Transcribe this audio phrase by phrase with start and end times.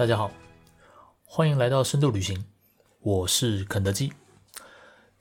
[0.00, 0.30] 大家好，
[1.26, 2.46] 欢迎来到深度旅行，
[3.00, 4.10] 我是肯德基。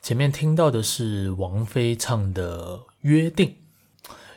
[0.02, 3.58] 前面听到的是王菲唱的《约定》，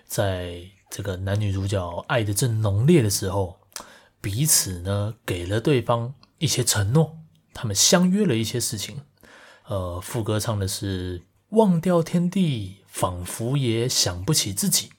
[0.05, 3.61] 在这个男女主角爱的正浓烈的时候，
[4.21, 7.19] 彼此呢给了对方一些承诺，
[7.55, 9.03] 他们相约了一些事情。
[9.69, 14.91] 呃，副歌唱的是“忘掉天地，仿佛也想不起自己。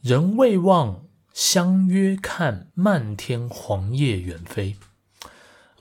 [0.00, 1.05] 人未忘，
[1.36, 4.76] 相约看漫天黄叶远飞。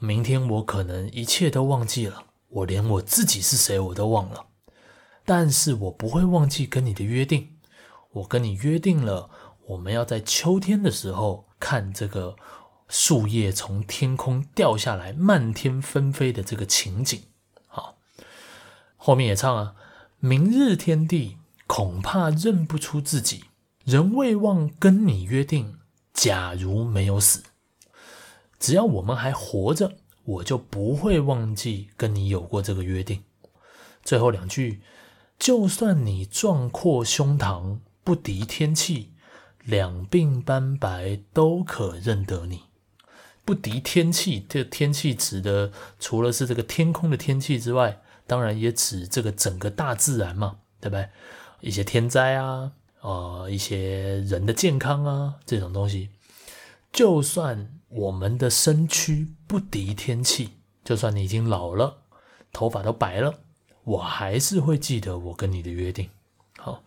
[0.01, 2.25] 明天我可能一切都忘记了。”
[2.55, 4.47] 我连我自己是谁我都忘了，
[5.23, 7.55] 但是我不会忘记跟你的约定。
[8.11, 9.29] 我跟你约定了，
[9.67, 12.35] 我们要在秋天的时候看这个
[12.89, 17.23] 树叶从天空掉下来，漫天纷飞的这个情景。
[17.67, 17.97] 好，
[18.97, 19.75] 后面也唱啊，
[20.19, 23.45] 明日天地恐怕认不出自己，
[23.85, 25.77] 人未忘跟你约定。
[26.13, 27.43] 假如没有死，
[28.59, 29.97] 只要我们还活着。
[30.23, 33.23] 我就不会忘记跟你有过这个约定。
[34.01, 34.81] 最后两句，
[35.37, 39.11] 就算你壮阔胸膛不敌天气，
[39.63, 42.63] 两鬓斑白都可认得你。
[43.43, 51.09] 不敌天气，这天气指的除了是这个天空的天气之外，当然也指这个整个大自然嘛，对不对？
[51.61, 52.71] 一些天灾啊，
[53.05, 56.09] 呃，一些人的健康啊，这种东西，
[56.91, 57.71] 就算。
[57.87, 60.49] 我们的身躯不敌天气，
[60.83, 61.99] 就算你已经老了，
[62.51, 63.35] 头发都白了，
[63.85, 66.09] 我还是会记得我跟你的约定。
[66.57, 66.83] 好，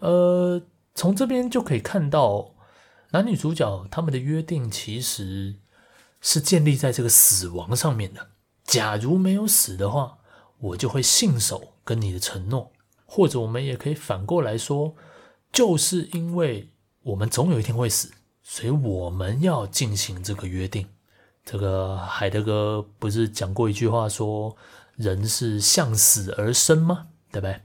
[0.00, 0.60] 呃，
[0.94, 2.50] 从这边就可以看到，
[3.12, 5.54] 男女主角他们的约定其实
[6.20, 8.26] 是建立在这个死亡上面的。
[8.64, 10.18] 假如没有死的话，
[10.58, 12.72] 我就会信守跟你的承诺。
[13.06, 14.94] 或者我们也可以反过来说，
[15.52, 16.70] 就是因为
[17.02, 18.12] 我们总有一天会死。
[18.50, 20.86] 所以我们要进行这个约定。
[21.44, 24.56] 这个海德格不是讲过一句话说，
[24.96, 27.08] 人是向死而生吗？
[27.30, 27.60] 对不对？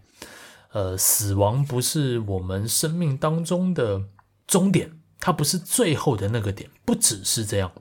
[0.73, 4.03] 呃，死亡不是我们生命当中的
[4.45, 7.71] 终点，它不是最后的那个点，不只是这样，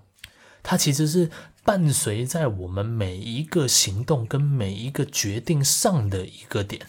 [0.62, 1.28] 它其实是
[1.64, 6.86] 伴随在我们每一个行动跟每一个决定上的一个点。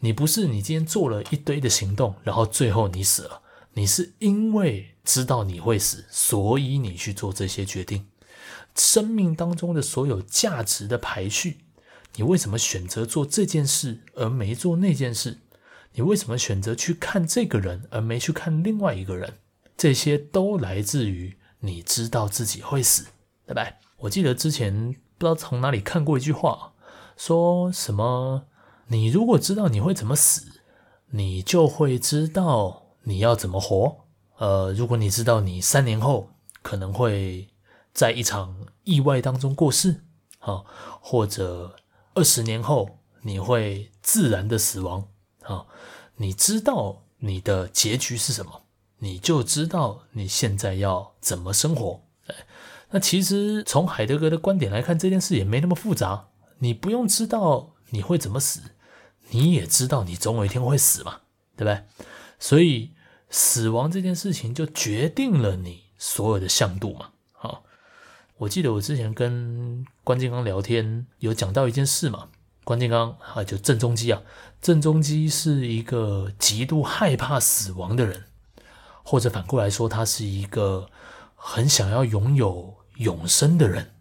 [0.00, 3.42] 你不是你今天做了一堆的行动，然后最后你死了。
[3.74, 8.06] 你是因为知道你会死，所以你去做这些决定。
[8.74, 11.58] 生命当中的所有价值的排序，
[12.16, 15.38] 你为什么选择做这件事而没做那件事？
[15.92, 19.38] 你为什么选择去看这个人而没去看另外一个人？
[19.76, 23.06] 这些都来自于你知道自己会死，
[23.46, 23.66] 对吧？
[23.98, 26.74] 我记得之前不知道从哪里看过一句话，
[27.16, 28.44] 说什么：
[28.88, 30.60] 你如果知道你会怎么死，
[31.10, 32.84] 你就会知道。
[33.08, 34.04] 你要怎么活？
[34.38, 36.30] 呃，如果你知道你三年后
[36.60, 37.46] 可能会
[37.94, 40.02] 在一场意外当中过世，
[40.40, 40.64] 啊，
[41.00, 41.76] 或者
[42.14, 45.06] 二十年后你会自然的死亡，
[45.44, 45.66] 啊，
[46.16, 48.62] 你知道你的结局是什么，
[48.98, 52.02] 你就知道你现在要怎么生活。
[52.90, 56.26] 那其实从海德格的观点来看，这件事也没那么复杂。
[56.58, 58.62] 你不用知道你会怎么死，
[59.30, 61.20] 你也知道你总有一天会死嘛，
[61.56, 61.84] 对不对？
[62.38, 62.92] 所以。
[63.28, 67.10] 死亡这件事情就决定了你所有的向度嘛。
[67.32, 67.64] 好，
[68.38, 72.28] 我记得我之前跟关金刚聊天，有讲到一件事嘛。
[72.62, 74.22] 关金刚啊，就郑中基啊，
[74.62, 78.26] 郑中基是一个极度害怕死亡的人，
[79.02, 80.88] 或者反过来说，他是一个
[81.34, 83.92] 很想要拥有永生的人。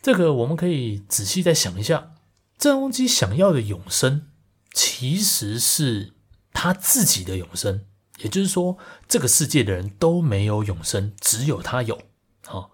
[0.00, 2.12] 这个我们可以仔细再想一下，
[2.56, 4.29] 郑中基想要的永生，
[4.72, 6.12] 其实是
[6.52, 7.84] 他自己的永生。
[8.18, 8.76] 也就是说，
[9.08, 11.96] 这个世界的人都没有永生，只有他有。
[12.46, 12.68] 啊，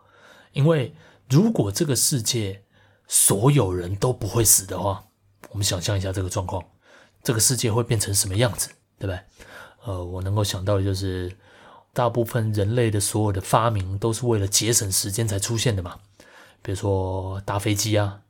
[0.53, 0.95] 因为
[1.29, 2.65] 如果这个世界
[3.07, 5.05] 所有人都不会死的话，
[5.51, 6.65] 我们想象一下这个状况，
[7.23, 9.21] 这个世界会变成什么样子，对不对？
[9.85, 11.37] 呃，我能够想到的就是，
[11.93, 16.01] 大部分人类的所有的发明都是为了节省时间才出现的嘛。
[16.61, 18.23] 比如说搭飞机啊、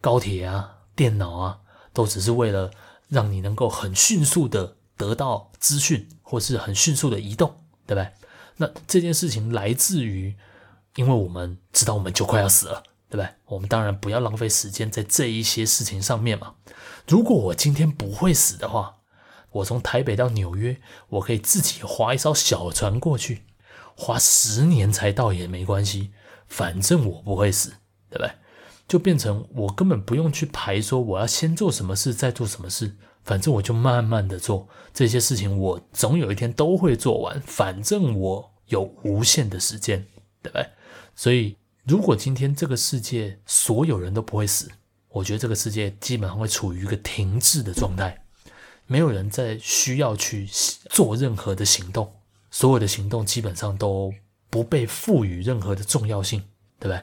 [0.00, 1.58] 高铁啊、电脑啊，
[1.92, 2.70] 都只是为了
[3.12, 6.08] 让你能够很迅速的得到资讯。
[6.32, 7.54] 或是很迅速的移动，
[7.86, 8.10] 对不对？
[8.56, 10.34] 那这件事情来自于，
[10.94, 13.28] 因为我们知道我们就快要死了，对不对？
[13.44, 16.54] 我们当然不要浪费时间在这一些事情上面嘛。
[17.06, 19.00] 如果我今天不会死的话，
[19.50, 20.80] 我从台北到纽约，
[21.10, 23.42] 我可以自己划一艘小船过去，
[23.94, 26.12] 花十年才到也没关系，
[26.48, 27.74] 反正我不会死，
[28.08, 28.30] 对不对？
[28.92, 32.94] 就变成我根本不用去排说我要先做什么事，再做什么事，
[33.24, 40.04] 反正我就慢慢的做这些事情，我总有一天都会做完，反正我有无限的时间，
[40.42, 40.66] 对不对？
[41.16, 41.56] 所以，
[41.86, 44.70] 如果今天这个世界所有人都不会死，
[45.08, 48.22] 我觉得这个世界基本上会处于一个停滞的状态，
[48.86, 50.46] 没有人再需要去
[50.90, 52.12] 做任何的行动，
[52.50, 54.12] 所有的行动基本上都
[54.50, 56.42] 不被赋予任何的重要性，
[56.78, 57.02] 对不对？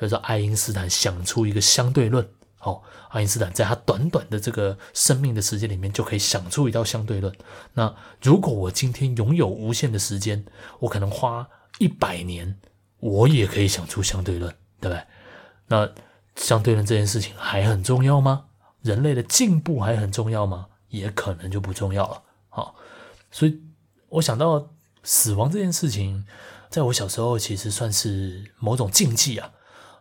[0.00, 2.26] 比如说，爱因斯坦想出一个相对论，
[2.60, 2.80] 哦，
[3.10, 7.30] 爱因斯坦在他短短的这个生命的时间里面就可以想出一道相对论。
[7.74, 10.42] 那如果我今天拥有无限的时间，
[10.78, 11.46] 我可能花
[11.78, 12.58] 一百年，
[12.98, 14.50] 我也可以想出相对论，
[14.80, 15.04] 对不对？
[15.66, 15.86] 那
[16.34, 18.46] 相对论这件事情还很重要吗？
[18.80, 20.68] 人类的进步还很重要吗？
[20.88, 22.22] 也可能就不重要了。
[22.48, 22.74] 好，
[23.30, 23.60] 所以
[24.08, 24.70] 我想到
[25.02, 26.24] 死亡这件事情，
[26.70, 29.52] 在我小时候其实算是某种禁忌啊。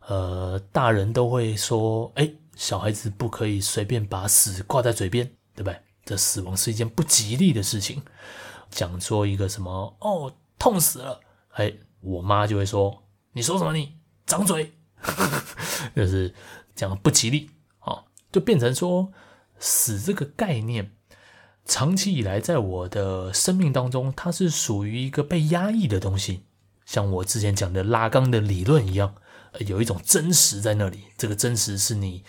[0.10, 5.24] 呃，大人都会说，哎，小孩子不可以随便把死挂在嘴边，
[5.56, 5.80] 对不对？
[6.04, 8.02] 这死亡是一件不吉利的事情。
[8.72, 11.20] 讲说一个什么，哦，痛死了，
[11.52, 11.72] 哎，
[12.02, 13.04] 我妈就会说，
[13.34, 13.72] 你说什么？
[13.72, 14.74] 你掌嘴，
[15.96, 16.34] 就是
[16.74, 17.52] 讲不吉利，
[17.82, 19.12] 哦，就变成说
[19.60, 20.92] 死这个概念，
[21.66, 26.46] 长期以来在我的生命当中，它是属于一个被压抑的东西，
[26.84, 29.14] 像我之前讲的拉缸的理论一样。
[29.66, 32.24] 有一种真实在那里，这个真实是你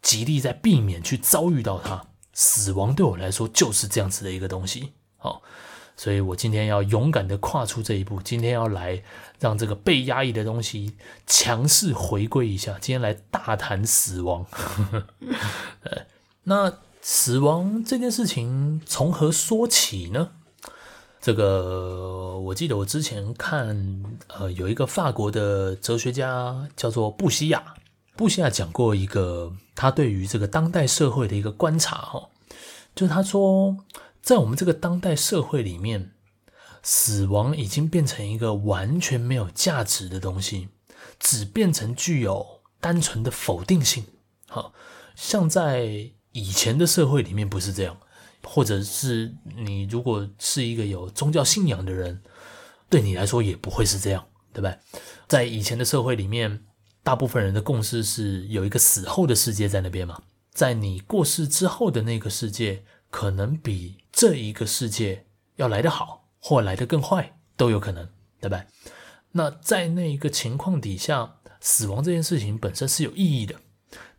[0.00, 2.06] 极力在避免去遭遇到它。
[2.34, 5.42] 死亡对我来说就是这样子的一个东西，好，
[5.98, 9.02] 所以我今天要勇敢的跨出这一步，今天要来
[9.38, 10.96] 让这个被压抑的东西
[11.26, 14.46] 强势回归一下，今天来大谈死亡。
[15.84, 16.06] 呃，
[16.44, 20.30] 那死亡这件事情从何说起呢？
[21.22, 27.76] 这个我记得我之前看，呃，有一个法国的哲学家叫做布西亚，
[28.16, 32.28] 布西亚讲过一个他对于这个当代社会的一个观察，哈，
[32.96, 33.76] 就是他说，
[34.20, 36.10] 在我们这个当代社会里面，
[36.82, 40.70] 死亡已经变成一个完全没有价值的东西，
[41.20, 42.44] 只变成具有
[42.80, 44.04] 单纯的否定性，
[44.48, 44.72] 好，
[45.14, 47.96] 像在以前的社会里面不是这样。
[48.44, 52.22] 或者是你如果是一个有宗教信仰的人，
[52.90, 54.78] 对你来说也不会是这样，对不对？
[55.28, 56.64] 在以前的社会里面，
[57.02, 60.20] 大部分人的共识是有一个死后的世界在那边嘛，
[60.52, 68.04] 在你过世之后的那个世界，可能比这一个世界要来得好，或来得更坏都有可能，
[68.40, 68.64] 对不对？
[69.32, 73.54] 那在那一个情况底下，死亡这件事情本身是有意义的。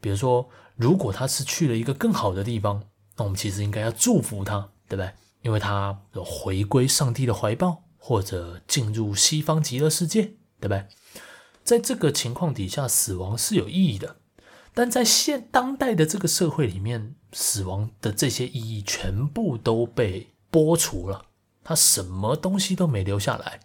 [0.02, 2.84] 比如说，如果他是去了一个更好的地方。
[3.16, 5.12] 那我们其实应该要祝福他，对不对？
[5.42, 10.24] 因为他有回归上帝的怀抱，或者进入西方极乐世界，
[10.60, 10.88] 对不对？
[11.64, 14.18] 在这个情况底下，死亡是有意义的。
[14.74, 21.26] 但在现当代的这个社会里面，死亡的这些意义全部都被剥除了，
[21.64, 23.60] 他什么东西都没留下来，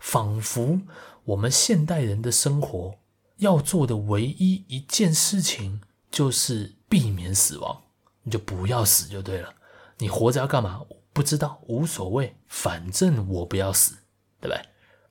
[0.00, 0.80] 仿佛
[1.24, 2.94] 我们现代人的生活
[3.38, 5.80] 要做的唯一一件事情
[6.10, 7.82] 就是避免死亡。
[8.24, 9.54] 你就不要死就对了。
[9.98, 10.82] 你活着要干嘛？
[11.12, 13.94] 不知道，无所谓，反正我不要死，
[14.40, 14.56] 对不对？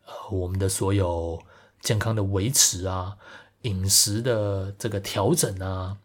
[0.06, 1.42] 呃，我们的所有
[1.80, 3.16] 健康的维持啊，
[3.62, 5.98] 饮食的这个调整啊，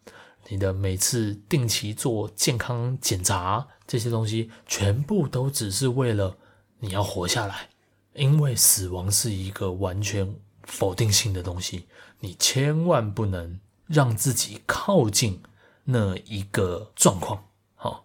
[0.47, 6.37] 你的每次定期做健康检查，这些东西全部都只是为了
[6.79, 7.71] 你要活下来。
[8.15, 11.89] 因为死亡是一个完全否定性的东西，
[12.21, 15.43] 你千万不能让自己靠近。
[15.91, 18.05] 那一个状况，好，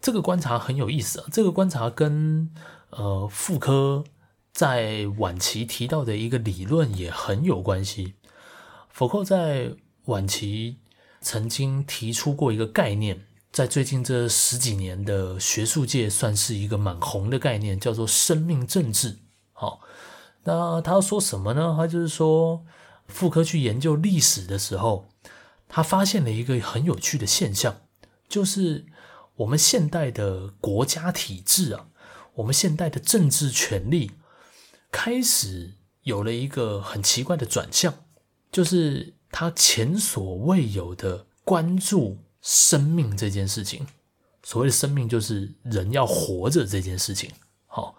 [0.00, 1.26] 这个观察很有意思啊。
[1.30, 2.52] 这个观察跟
[2.90, 4.02] 呃傅柯
[4.52, 8.14] 在晚期提到的一个理论也很有关系。
[8.88, 10.78] 傅柯在晚期
[11.20, 19.20] 曾经提出过一个概念，在最近这十几年的学术界算是一个蛮红的概念，叫做生命政治。
[19.52, 19.82] 好，
[20.42, 21.76] 那他说什么呢？
[21.78, 22.64] 他就是说，
[23.06, 25.06] 傅柯去研究历史的时候。
[25.70, 27.82] 他发现了一个很有趣的现象，
[28.28, 28.84] 就是
[29.36, 31.86] 我们现代的国家体制啊，
[32.34, 34.10] 我们现代的政治权力
[34.90, 37.94] 开始有了一个很奇怪的转向，
[38.50, 43.86] 就是他前所未有的关注生命这件事情。
[44.42, 47.30] 所谓的生命，就是人要活着这件事情。
[47.66, 47.94] 好，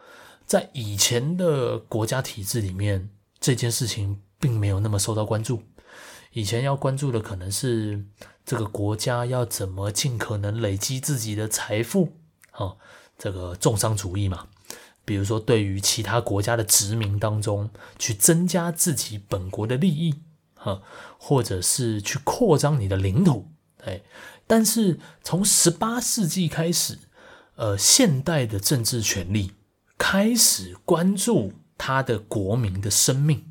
[0.46, 3.10] 在以前的国家体制里面，
[3.40, 5.62] 这件事情并没有那么受到关注。
[6.32, 8.06] 以前要关注的可能是
[8.46, 12.14] 这个国家要怎么尽可能累积自己的财富，
[12.52, 12.76] 啊，
[13.18, 14.48] 这个重商主义嘛。
[15.04, 20.22] 比如说，对于其他国家的殖民当中，去增加自己本国的利益，
[20.54, 20.82] 哈，
[21.18, 23.48] 或者是去扩张你的领土，
[23.84, 24.02] 哎，
[24.46, 27.00] 但是从十八世纪开始，
[27.56, 29.54] 呃，现代的政治权力
[29.98, 33.51] 开始关注他的国民的生命，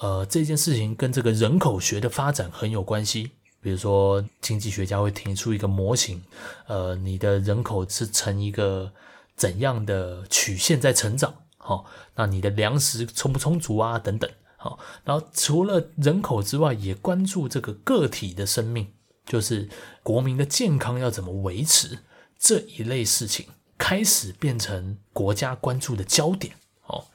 [0.00, 3.30] 呃，这件事情跟这个人口学的发展很有关系。
[3.60, 6.22] 比如说，经济学家会提出一个模型，
[6.66, 8.92] 呃，你的人口是呈一个
[9.36, 11.34] 怎样的曲线在成长？
[11.56, 13.98] 好，那你的粮食充不充足啊？
[13.98, 18.92] 等等，好，然后除了人口之外，也关注这个个体的生命，
[19.24, 19.70] 就是
[20.02, 22.00] 国民的健康要怎么维持
[22.38, 23.46] 这一类事情，
[23.78, 26.54] 开始变成国家关注的焦点。
[26.82, 27.06] 好，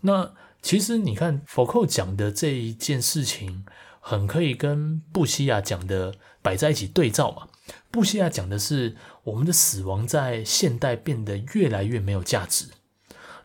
[0.00, 3.66] 那其实你看，福寇讲的这一件事情。
[4.04, 7.46] 很可以跟布希亚讲的摆在一起对照嘛。
[7.88, 12.66] 布希亚讲的是我们的死亡在现代变得越来越没有价值，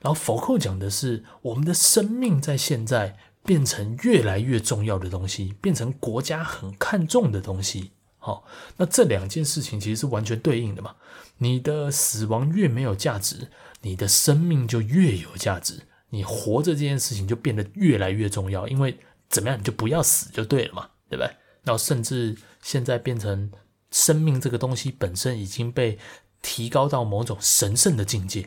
[0.01, 7.91] 然后福寇讲的是我们的生命在现在变成越来越重要的东西，变成国家很看重的东西。
[8.17, 8.43] 好，
[8.77, 10.95] 那这两件事情其实是完全对应的嘛。
[11.37, 18.97] 你的死亡越没有价值，你的生命就越有价值，你活着这件事情就变得越来越重要，因为。
[19.29, 21.29] 怎么样，你就不要死就对了嘛，对不对？
[21.65, 22.33] 然后甚至
[22.63, 23.51] 现在变成
[23.91, 25.99] 生命这个东西本身已经被
[26.41, 28.43] 提高到某种神圣的境界。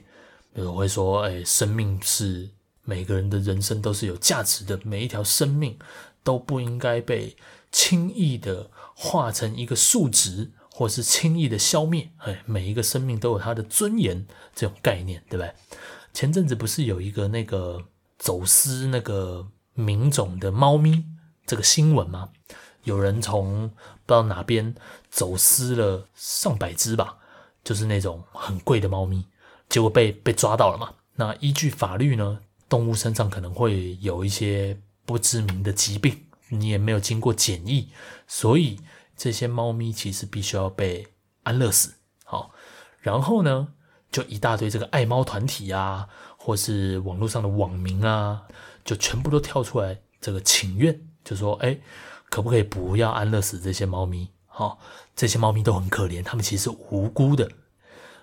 [0.55, 2.49] 比如会说，哎，生命是
[2.83, 5.79] 每个人的人生都是有价值的，每一条生命
[6.25, 7.37] 都不应该被
[7.71, 12.09] 轻易的化成一个数值，或是轻易的消灭。
[12.21, 15.53] 哎，每一个生命都有它的尊严，这种概念，对不对？
[16.13, 17.85] 前阵子不是有一个那个
[18.19, 19.49] 走私那个。
[19.73, 21.07] 名种的猫咪
[21.47, 22.31] 这个新闻吗？
[22.83, 24.75] 有人从不知道哪边
[25.09, 27.17] 走私了上百只吧，
[27.65, 29.25] 就是那种很贵的猫咪，
[29.71, 30.93] 结果被被抓到了嘛。
[31.15, 37.91] 那依据法律呢，动物身上可能会有一些不知名的疾病，你也没有经过检疫，
[38.27, 38.81] 所以
[39.17, 41.07] 这些猫咪其实必须要被
[41.45, 41.95] 安乐死。
[42.25, 42.51] 好，
[42.99, 43.69] 然后呢，
[44.11, 48.43] 就一大堆这个爱猫团体啊，或是网络上的网民啊。
[48.83, 51.79] 就全部都跳出来，这个请愿就说：“哎，
[52.31, 54.31] 可不可以不要安乐死这些猫咪？
[54.47, 54.79] 好，
[55.15, 57.49] 这些猫咪都很可怜，它们其实是无辜的。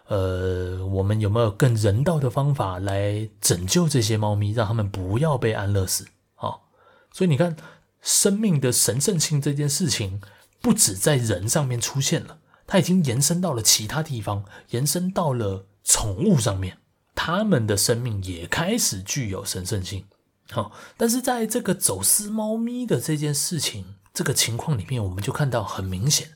[0.08, 6.08] 呃，我们有没有更人道的方法来拯救这些猫咪，让它们不要被安乐死？
[6.34, 6.67] 好，
[7.13, 7.56] 所以你看，
[8.01, 10.20] 生命的神圣性这件事情，
[10.60, 16.77] 不止在人上面出现了，它已经延伸到了其他地方，延伸到了宠物上面，
[17.15, 20.06] 它们的生命也开始具有神圣性。”
[20.51, 26.32] 好，但是在这个走私猫咪的这件事情这个情况里面，我们就看到很明显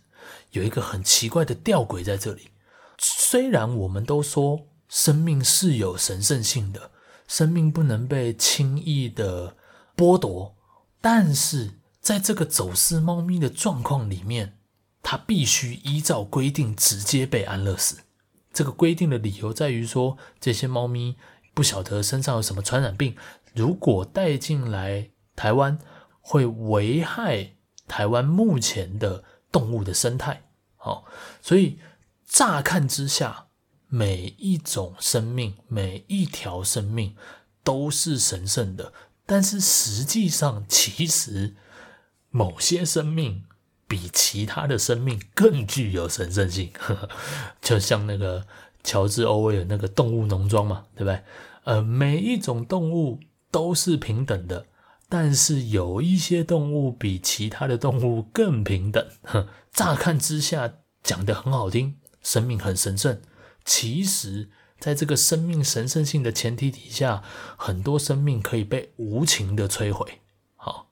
[0.51, 2.49] 有一个很奇怪的吊诡在这里。
[2.97, 6.91] 虽然我们都说生命是有神圣性的，
[7.27, 9.57] 生命不能被轻易的
[9.95, 10.55] 剥夺，
[11.01, 14.57] 但是在这个走私猫咪的状况里面，
[15.01, 17.99] 它必须依照规定直接被安乐死。
[18.53, 21.15] 这个规定的理由在于说，这些猫咪
[21.53, 23.15] 不晓得身上有什么传染病。
[23.53, 25.79] 如果带进来台湾，
[26.21, 27.55] 会危害
[27.87, 30.43] 台湾目前的动物的生态。
[30.77, 31.05] 好，
[31.41, 31.79] 所以
[32.25, 33.47] 乍看之下，
[33.87, 37.15] 每一种生命、每一条生命
[37.63, 38.93] 都是神圣的。
[39.25, 41.55] 但是实际上，其实
[42.29, 43.43] 某些生命
[43.91, 46.71] 比其他的生命更具有神圣性。
[47.61, 48.47] 就像那个
[48.81, 51.21] 乔治·欧威尔那个《动物农庄》嘛，对不对？
[51.65, 53.19] 呃，每一种动物。
[53.53, 54.67] 都是平等的，
[55.09, 59.05] 但是有一些动物比其他的动物更平等。
[59.23, 63.21] 哼， 乍看之下讲得很好听，生命很神圣。
[63.65, 67.21] 其实，在这个生命神圣性的前提底下，
[67.57, 70.21] 很多生命可以被无情的摧毁。
[70.55, 70.87] 好，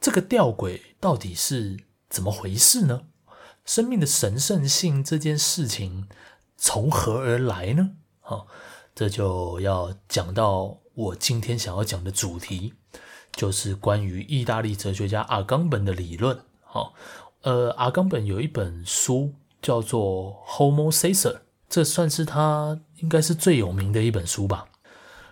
[0.00, 1.76] 这个吊诡到底是
[2.16, 3.02] 怎么回事呢？
[3.66, 6.08] 生命的神圣性这件事情
[6.56, 7.90] 从何而来呢？
[8.20, 8.46] 好，
[8.94, 10.78] 这就要讲到。
[10.94, 12.72] 我今天想要讲的主题
[13.32, 16.40] 就是关于意大利哲学家阿冈本的理论。
[16.62, 16.94] 好，
[17.42, 21.34] 呃，阿冈本有一本书叫做《Homo Caesar》，
[21.68, 24.70] 这算是他应该是最有名的一本书吧。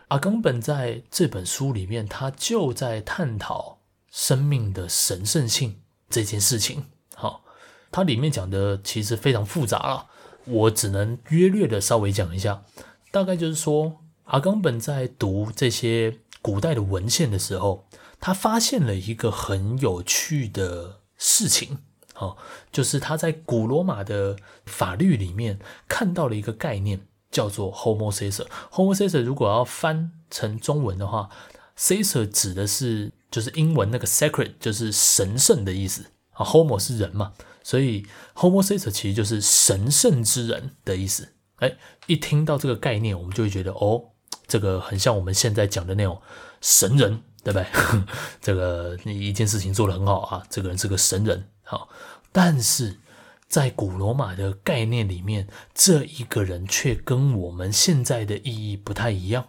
[0.09, 3.79] 阿冈本在这本书里面，他就在探讨
[4.11, 5.81] 生命的神圣性
[6.14, 6.85] 这件事情。
[7.14, 7.42] 好，
[7.90, 10.06] 它里面讲的其实非常复杂了，
[10.44, 12.62] 我只能约略的稍微讲一下，
[13.11, 14.00] 大概就是说。
[14.25, 17.85] 阿冈本在读这些古代的文献的时候，
[18.18, 21.76] 他发现了一个很有趣的事情，
[22.16, 22.38] 哦，
[22.73, 28.47] 就是他在古罗马的法律里面看到了一个概念，叫做 Homo Caesar。
[28.73, 31.28] Homo Caesar 如果要翻成中文的话
[31.76, 37.33] ，Caesar 指的是就是英文那个 sacred 就是神圣的意思啊，homo 是人嘛，
[37.64, 41.31] 所以 homo sacer 其实就是神圣之人的意思。
[41.57, 41.76] 哎，
[42.07, 44.05] 一听到这个概念，我们就会觉得哦，
[44.47, 46.23] 这个很像我们现在讲的那种
[46.61, 47.67] 神人，对不对？
[48.41, 51.49] 这个你一件事情做得很好啊，这个人是个神人。
[51.64, 51.88] 好，
[52.31, 53.00] 但是
[53.49, 59.49] 在古罗马的概念里面，这一个人却跟我们现在的意义不太一样。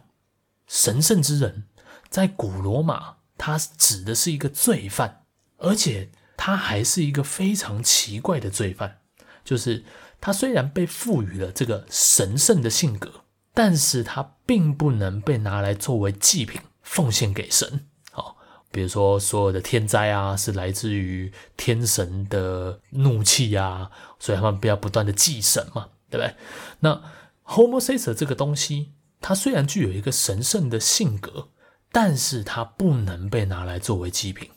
[0.65, 1.65] 神圣之人
[2.10, 3.14] 在古罗马。
[3.38, 5.24] 他指的是一个罪犯，
[5.58, 9.00] 而且他还是一个非常奇怪的罪犯。
[9.44, 9.84] 就是
[10.20, 17.86] 他虽然被赋予了这个神圣的性格，但是他并不能被拿来作为祭品奉献给神。
[18.12, 18.38] 好，
[18.72, 26.36] 比如说所有的天灾啊，是来自于天神的怒气啊，所以他们不要不断的祭神嘛，对不对？
[26.80, 27.01] 那
[27.44, 31.50] Homo sacer 这个东西，它虽然具有一个神圣的性格。
[31.95, 34.49] 但是它不能被拿来作为祭品，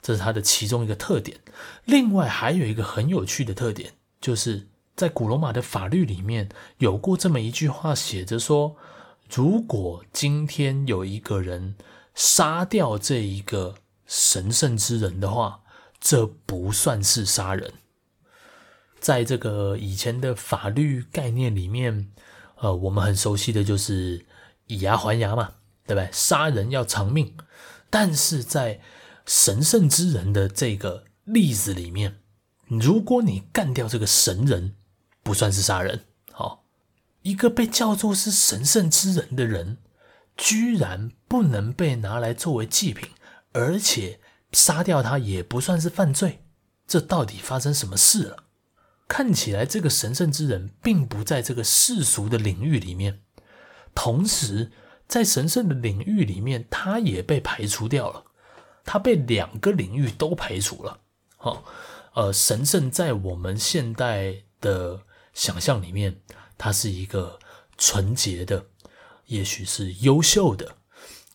[0.00, 1.38] 这是它的其中一个特点。
[1.84, 3.92] 另外还有一个很有趣的特点，
[4.22, 8.74] 就是在古罗马的法律里面有过这么一句话，写着说：
[9.30, 11.76] 如果今天有一个人
[12.14, 13.74] 杀掉这一个
[14.06, 15.60] 神圣之人的话，
[16.00, 17.70] 这不算是杀人。
[18.98, 22.10] 在这个以前的法律概念里面，
[22.56, 24.24] 呃，我们很熟悉的就是
[24.68, 25.50] 以牙还牙嘛。
[25.88, 26.10] 对不对？
[26.12, 27.34] 杀人要偿命，
[27.88, 28.82] 但是在
[29.24, 32.18] 神圣之人的这个例子里面，
[32.66, 34.74] 如果你干掉这个神人，
[35.22, 36.04] 不算是杀人。
[36.30, 36.66] 好，
[37.22, 39.78] 一个被叫做是神圣之人的人，
[40.36, 43.08] 居然不能被拿来作为祭品，
[43.52, 44.20] 而且
[44.52, 46.44] 杀掉他也不算是犯罪，
[46.86, 48.44] 这到底发生什么事了？
[49.08, 53.22] 看起来这个神圣之人并不在这个世俗的领域里面，
[53.94, 54.70] 同时。
[55.08, 58.24] 在神圣的领域里面，他也被排除掉了。
[58.84, 61.00] 他被两个领域都排除了。
[61.36, 61.64] 好，
[62.14, 66.20] 呃，神圣在我们现代的想象里面，
[66.56, 67.38] 它是一个
[67.76, 68.66] 纯洁的，
[69.26, 70.76] 也许是优秀的，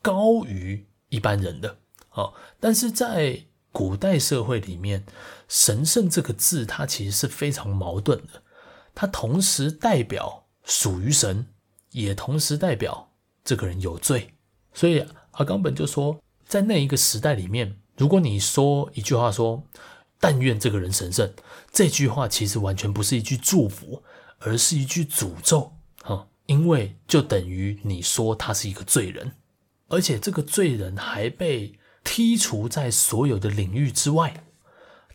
[0.01, 1.77] 高于一般人的。
[2.09, 5.05] 好，但是在古代社会里面，
[5.47, 8.43] 神圣这个字，它其实是非常矛盾的。
[8.93, 11.47] 它同时代表属于神，
[11.91, 13.12] 也同时代表。
[13.43, 14.33] 这个人有罪，
[14.73, 19.63] 所以阿冈本就说，在那一个时代里面，如果你说一句话说
[20.19, 21.33] “但愿这个人神圣”，
[21.71, 24.03] 这句话其实完全不是一句祝福，
[24.39, 26.27] 而是一句诅咒啊！
[26.45, 29.33] 因为就等于你说他是一个罪人，
[29.87, 34.45] 而且这个罪人还被剔除在所有的领域之外，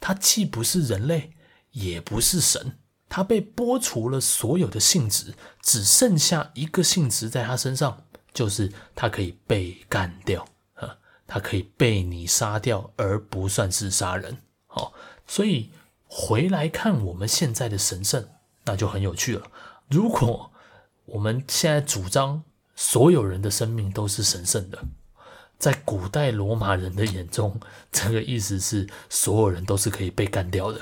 [0.01, 1.33] 他既不是人类，
[1.73, 8.05] 也不是神，他被剥除了所有的性质，只剩下一个性质在他身上。
[8.39, 10.97] 就是他可以被干掉，啊，
[11.27, 14.39] 他可以被你杀掉，而不算是杀人。
[14.69, 14.93] 好，
[15.27, 15.73] 所以
[16.07, 18.29] 回来看我们现在的神圣，
[18.65, 19.43] 那就很有趣了。
[19.89, 20.53] 如果
[21.07, 22.45] 我们现在主张
[22.77, 24.79] 所有人的生命都是神圣的，
[25.59, 27.59] 在古代罗马人的眼中，
[27.91, 30.81] 这个意思是所有人都是可以被干掉的。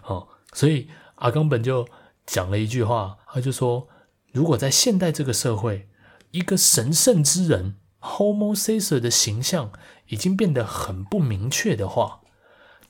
[0.00, 1.86] 好， 所以阿冈本就
[2.24, 3.86] 讲了一句话，他就说，
[4.32, 5.86] 如果在现代这个社会，
[6.30, 9.72] 一个神圣之人，Homo sacer 的形象
[10.08, 12.20] 已经变得很不明确的话，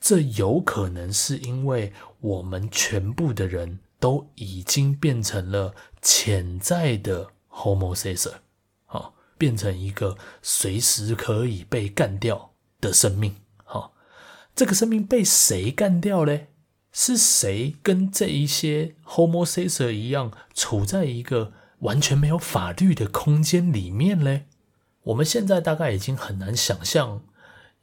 [0.00, 8.34] 这有可能是因为我们全部的人都已经变成了潜在的 Homo sacer，
[8.86, 13.36] 好，变成一个随时可以被干掉的生命。
[13.64, 13.94] 好，
[14.54, 16.48] 这个生命被谁干掉嘞？
[16.92, 24.46] 是谁跟这一些 Homo sacer 一样，处在一个完全没有法律的空间里面嘞，
[25.02, 27.22] 我们现在大概已经很难想象，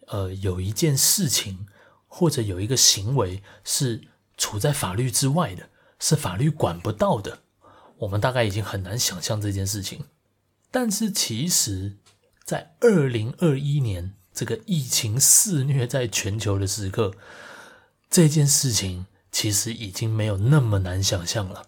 [0.08, 1.68] 呃，有一件事情
[2.08, 4.08] 或者有一个行为是
[4.38, 7.40] 处在法律之外的，是法律管不到的。
[7.98, 10.06] 我们大概已经很难想象这件事情。
[10.70, 11.98] 但是其实，
[12.44, 17.14] 在二零二一年这个疫情肆虐在全球的时刻，
[18.10, 21.67] 这件事情其实已经没有那么难想象了。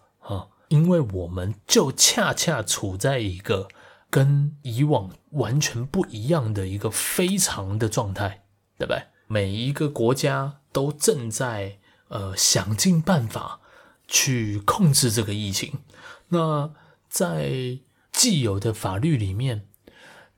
[0.69, 3.67] 因为我们就恰恰处在一个
[4.09, 8.45] 跟以往完全不一样的一个非常的状态，
[8.77, 9.03] 对不对？
[9.27, 11.77] 每一个国家都正在
[12.07, 13.59] 呃想尽办法
[14.07, 15.73] 去控制这个疫情。
[16.29, 16.71] 那
[17.07, 17.79] 在
[18.11, 19.67] 既有的法律里面，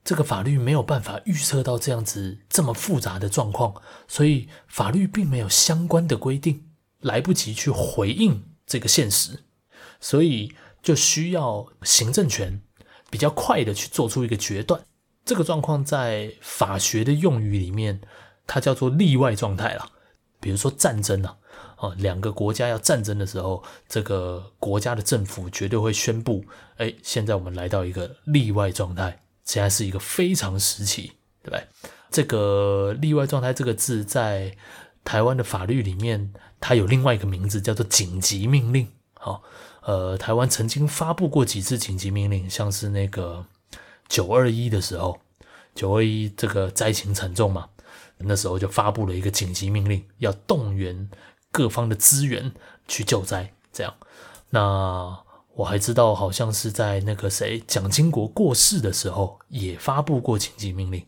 [0.04, 9.44] 这个法律没有办法预测到这样子这么复杂的状况，所以法律并没有相关的规定，来不及去回应这个现实。
[10.02, 12.62] 所以就需要行政权
[13.10, 14.84] 比较快的去做出一个决断。
[15.24, 18.02] 这个状况在法学的用语里面，
[18.46, 19.88] 它叫做例外状态啦。
[20.40, 21.38] 比如说战争啊，
[21.76, 26.44] 啊，两个国家要战争的时候，这个国家的政府绝对会宣布：
[26.78, 31.12] 哎，现在我们来到一个例外状态，现在是一个非常时期，
[31.44, 31.64] 对不对？
[32.10, 34.58] 这个例外状态这个字在
[35.06, 38.88] 台湾的法律里面，它有另外一个名字，叫做紧急命令。
[39.24, 39.44] 好，
[39.84, 43.46] 呃，台湾曾经发布过几次紧急命令，像是那个
[44.10, 45.20] 九二一的时候，
[45.76, 47.70] 九二一这个灾情惨重嘛。
[48.24, 51.10] 那时候就发布了一个紧急命令，要动员
[51.52, 52.52] 各方的资源
[52.88, 53.54] 去救灾。
[53.72, 53.94] 这样，
[54.50, 61.00] 那我还知道，好像是在那个谁蒋经国过世的时候，也发布过紧急命令，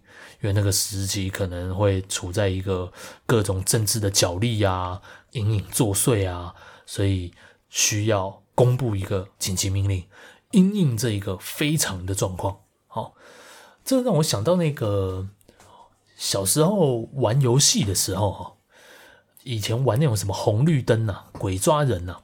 [0.42, 2.92] 因为那个时期可能会处在一个
[3.26, 7.32] 各种政治的角力啊、隐隐作祟啊，所以
[7.74, 10.06] 需要公布一个紧急命令，
[10.52, 12.60] 因应这一个非常的状况。
[12.86, 13.16] 好，
[13.84, 15.30] 这让我想到那个。
[16.16, 18.58] 小时候玩游戏的时候，
[19.44, 22.20] 以前玩那种什么红绿灯呐、鬼抓人呐，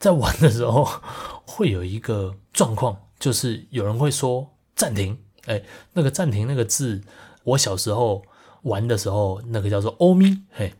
[0.00, 0.88] 在玩的时候
[1.46, 5.16] 会有一个状况，就是有人会说暂停。
[5.44, 5.62] 哎，
[5.92, 7.02] 那个暂停那个字，
[7.44, 8.24] 我小时候
[8.62, 10.42] 玩的时候，那个叫做欧咪。
[10.50, 10.74] 嘿，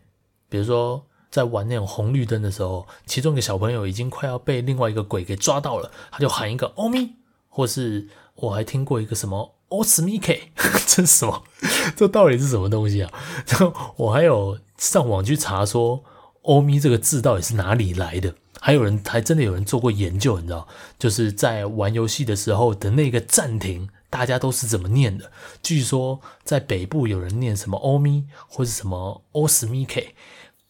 [0.48, 7.14] 比如说在玩那种红绿灯的时候，其中一个小朋友已经快要被另外一个鬼给抓到了，他就喊一个欧咪，
[7.48, 9.54] 或是我还听过一个什么。
[9.70, 10.50] 奥斯米 K，
[10.84, 11.44] 这是什么？
[11.94, 13.12] 这到底是什么东西啊？
[13.46, 16.02] 然后我还有上网去查说
[16.42, 18.34] “欧咪”这个字到底是哪里来的？
[18.60, 20.66] 还有人还真的有人做过研究，你知道？
[20.98, 25.30] 就是在玩游戏的时候的那个暂停，大家都是怎么念的？
[25.62, 30.16] 据说在北部有人念什么“欧咪”或是什么“奥斯米 K”，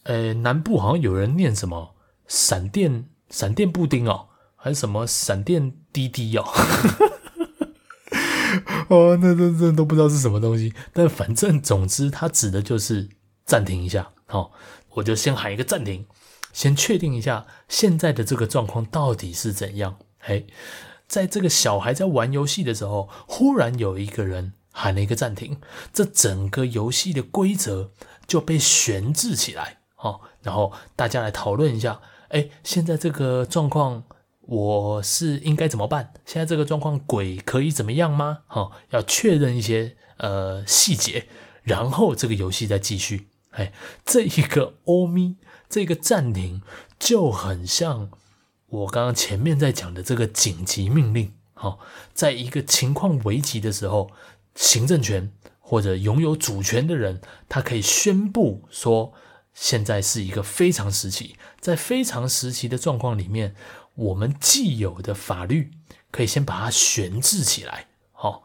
[0.05, 1.95] 呃，南部好像有人念什么
[2.27, 6.45] “闪电闪电布丁”哦，还是什么“闪电滴滴”哦。
[8.89, 13.09] 哦，那那那都不知道是什么东西，但反正总之，它指的就是
[13.45, 14.11] 暂停一下。
[14.27, 14.51] 好、哦，
[14.95, 16.07] 我就先喊一个暂停，
[16.53, 19.99] 先确定一下现在的这个状况到底是怎样。
[20.19, 20.47] 嘿，
[21.07, 25.61] 在这个小孩在玩游戏的时候，忽然有一个人喊了一个暂停，
[25.93, 27.93] 这整个游戏的规则
[28.27, 29.80] 就被悬置起来。
[30.03, 34.05] 哦，然后大家来讨论一下，哎，现在这个状况。
[34.47, 36.13] 我是应该怎么办？
[36.27, 38.39] 现在这个状况，鬼可以怎么样吗？
[38.49, 41.29] 好，要确认一些呃细节，
[41.63, 43.29] 然后这个游戏再继续。
[43.51, 43.73] 哎，
[44.05, 45.37] 这一个欧咪，
[45.69, 46.63] 这个暂停
[46.99, 48.11] 就很像
[48.67, 51.33] 我刚刚前面在讲的这个紧急命令。
[51.55, 51.79] 好，
[52.13, 54.11] 在一个情况危急的时候，
[54.57, 59.13] 行政权或者拥有主权的人，他可以宣布说，
[59.61, 63.55] 现在是一个非常时期，在非常时期的状况里面。
[63.95, 65.73] 我们既有的法律
[66.11, 68.45] 可以先把它悬置起来，好，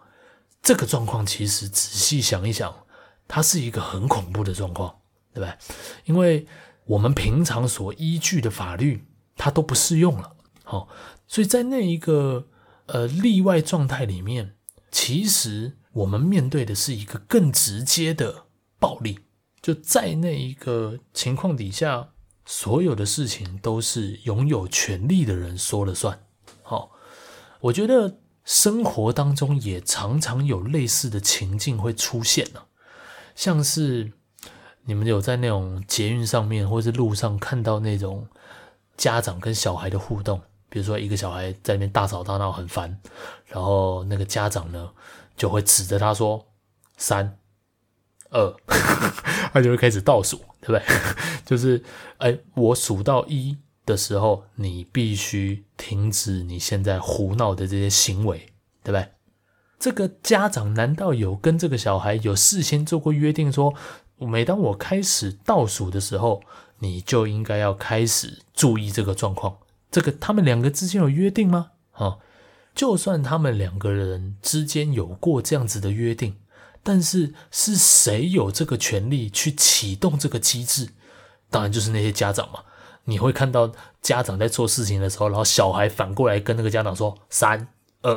[0.62, 2.86] 这个状况其实仔细想一想，
[3.25, 4.99] 它是一个很恐怖的状况，
[5.34, 5.58] 对不对？
[6.04, 6.45] 因为
[6.86, 9.06] 我们平常所依据的法律
[9.38, 10.89] 它都不适用了，好，
[11.25, 12.47] 所以在那一个
[12.88, 14.56] 呃例外状态里面，
[14.91, 18.47] 其实我们面对的是一个更直接的
[18.78, 19.19] 暴力，
[19.65, 22.10] 就在那一个情况底下。
[22.47, 26.28] 所有的事情都是拥有权力的人说了算。
[26.62, 26.91] 好，
[27.60, 32.62] 我觉得生活当中也常常有类似的情境会出现呢，
[33.34, 34.12] 像是
[34.84, 38.28] 你们有在那种捷运上面或是路上看到那种
[38.95, 42.95] 家长跟小孩的互动，比如说一个小孩在那边大吵大闹很烦，
[43.47, 44.91] 然后那个家长呢
[45.36, 46.45] 就会指着他说
[46.95, 47.39] 三。
[48.36, 48.54] 二，
[49.54, 50.82] 他就会开始倒数，对不对？
[51.45, 51.82] 就是，
[52.17, 58.50] 哎，我数到一的时候，你必须停止你现在胡闹的这些行为，
[58.84, 59.08] 对不对？
[59.80, 63.74] 这个家长难道有跟这个小孩有事先做过约定说，
[64.19, 66.41] 说每当我开始倒数的时候，
[66.80, 69.58] 你就应该要开始注意这个状况？
[69.91, 71.71] 这个他们两个之间有约定吗？
[71.91, 72.17] 啊，
[72.74, 76.36] 就算他们两个人之间有过这样子的约定。
[76.88, 80.89] 但是是谁有这个权利去启动这个机制？
[81.50, 82.60] 当然就是那些家长嘛。
[83.06, 83.71] 你会看到
[84.04, 87.69] 家长在做事情的时候，然后小孩反过来跟那个家长说“三
[88.04, 88.15] 二”，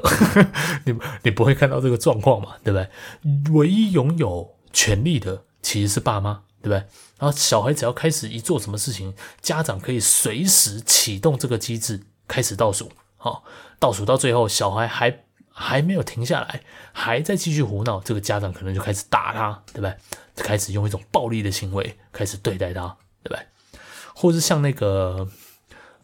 [0.85, 2.57] 你你不会看到这个状况嘛？
[2.63, 3.55] 对不对？
[3.55, 6.77] 唯一拥有权利的其实是爸妈，对不对？
[7.19, 12.93] 然后小孩只要开始一做什么事情，家长可以随时启动这个机制，开始倒数。
[13.17, 13.45] 好，
[13.79, 15.25] 倒数到最后，小孩还。
[15.59, 19.95] 还没有停下来，还在继续胡闹，这个家长可能就开始打他，对不对？
[20.37, 23.81] 就开始用一种暴力的行为开始对待他，对不对？
[24.15, 25.29] 或是像那个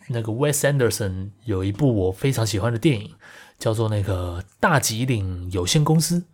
[0.08, 3.14] 那个 Wes Anderson 有一部我非常喜欢的电影，
[3.58, 6.24] 叫做那个大吉岭有限公司。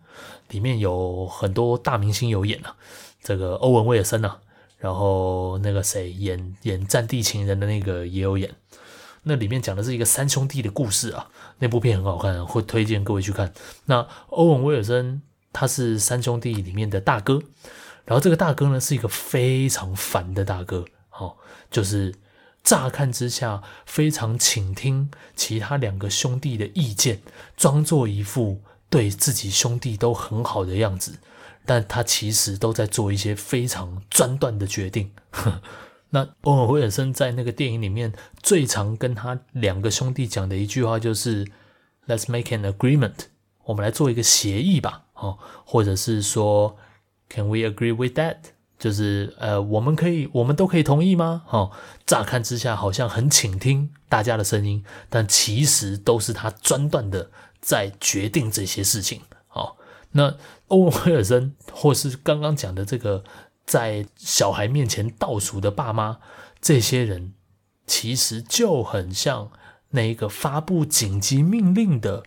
[0.49, 2.75] 里面有很多大明星有演啊，
[3.23, 4.39] 这个欧文威尔森啊，
[4.77, 8.53] 然后那个谁演演战地情人的那个也有演。
[9.23, 11.29] 那里面讲的是一个三兄弟的故事啊，
[11.61, 13.53] 那部片很好看，会推荐各位去看。
[13.85, 15.21] 那欧文威尔森
[15.53, 17.41] 他是三兄弟里面的大哥，
[18.03, 21.37] 然后这个大哥呢是一个非常烦的大哥，哦，
[21.69, 22.15] 就是
[22.63, 27.21] 乍看之下非常倾听其他两个兄弟的意见，
[27.55, 31.19] 装作一副对自己兄弟都很好的样子，
[31.65, 35.11] 但他其实都在做一些非常专断的决定。
[36.13, 38.11] 那欧文威尔森在那个电影里面
[38.43, 41.45] 最常跟他两个兄弟讲的一句话就是
[42.05, 43.15] ：“Let's make an agreement，
[43.63, 46.75] 我们来做一个协议吧。”哦，或者是说
[47.29, 48.37] ：“Can we agree with that？”
[48.77, 51.43] 就是呃，我们可以，我们都可以同意吗？
[51.49, 51.71] 哦，
[52.05, 59.21] 乍看之下好像很倾听大家的声音，但其实都是他专断的在决定这些事情。
[59.53, 59.77] 哦，
[60.11, 60.35] 那
[60.67, 63.23] 欧文威尔森或是刚刚讲的这个。
[63.65, 66.19] 在小孩面前倒数的爸妈，
[66.59, 67.33] 这些人
[67.87, 69.51] 其实就很像
[69.89, 72.23] 那一个发布紧急命令的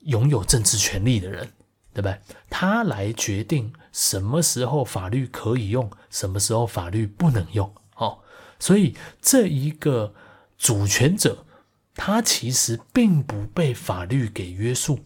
[0.00, 1.52] 拥有政治权力的人，
[1.92, 2.18] 对不对？
[2.48, 7.72] 他来决定什么时候法律可以用，什么时候法律不能用。
[7.96, 8.18] 哦，
[8.58, 10.14] 所以这一个
[10.56, 11.44] 主权者，
[11.94, 15.00] 他其实并不被法律给约束。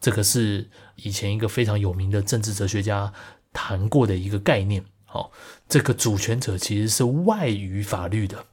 [0.00, 3.12] 这个是以前一个非常有名的政治哲学家
[3.52, 4.84] 谈过的一个概念。
[5.12, 5.30] 好，
[5.68, 8.46] 这个主权者其实是外于法律的。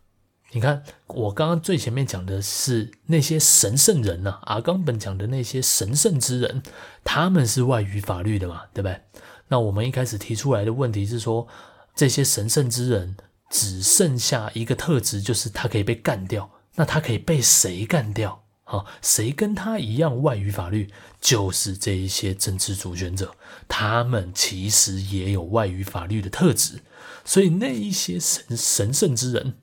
[0.52, 6.62] 你看，我刚刚最前面讲的是那些神圣人呐、啊，阿冈本讲的那些神圣之人，
[7.06, 9.00] 他们是外于法律的嘛，对不对？
[9.48, 11.48] 那我们一开始提出来的问题是说，
[11.96, 13.16] 这些神圣之人
[13.50, 16.52] 只剩下一个特质，就是他可以被干掉。
[16.76, 18.44] 那他可以被谁干掉？
[18.66, 20.92] 好，谁跟他一样外于法律？
[21.22, 23.36] 就是这一些政治主权者，
[23.68, 26.82] 他们其实也有外于法律的特质，
[27.24, 29.56] 所以那一些神神圣之人，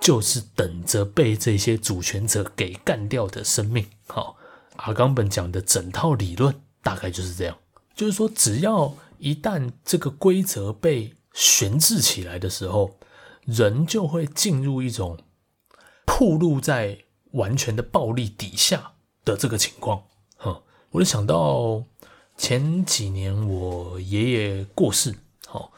[0.00, 3.86] 就是等着被这些主权者给干掉的生命。
[4.06, 4.36] 好，
[4.76, 7.58] 阿冈本讲的整套理论大概就是这样，
[7.94, 12.98] 就是说，只要一旦这个规则被悬置起来的时候，
[13.44, 15.18] 人就会进入一种
[16.04, 17.04] 暴露在。
[17.32, 20.04] 完全的暴力底下的这个情况，
[20.98, 21.84] 我就想到
[22.36, 25.14] 前几年我爷爷过世，
[25.46, 25.70] 好，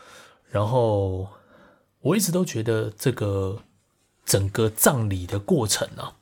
[0.48, 1.28] 然后
[2.00, 3.62] 我一直都觉得这个
[4.24, 6.16] 整个葬礼的过程啊，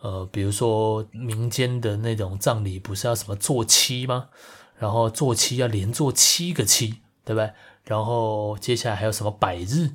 [0.00, 4.30] 呃，比如说民间的那种葬礼，不是要什么做七吗？
[4.76, 7.52] 然后做七要连做七个七，对不对？
[7.84, 9.92] 然后接下来还有什么百日，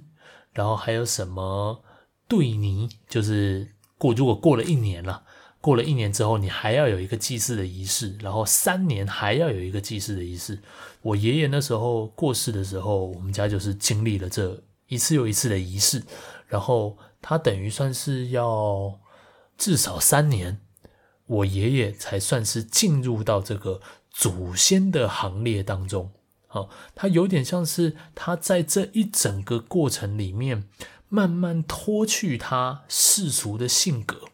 [0.54, 1.84] 然后还有什么
[2.30, 3.76] 对尼，就是。
[3.98, 5.22] 过如果过了一年了，
[5.62, 10.60] 过了一年之后，你还要有一个祭祀的仪式，然后三年还要有一个祭祀的仪式。
[11.04, 16.04] 我爷爷那时候过世的时候，我们家就是经历了这一次又一次的仪式，
[16.48, 19.00] 然后他等于算是要
[19.58, 20.60] 至少三年，
[21.28, 26.12] 我爷爷才算是进入到这个祖先的行列当中。
[26.48, 30.68] 好，他有点像是他在这一整个过程里面。
[31.14, 34.30] 慢慢脱去他世俗的性格，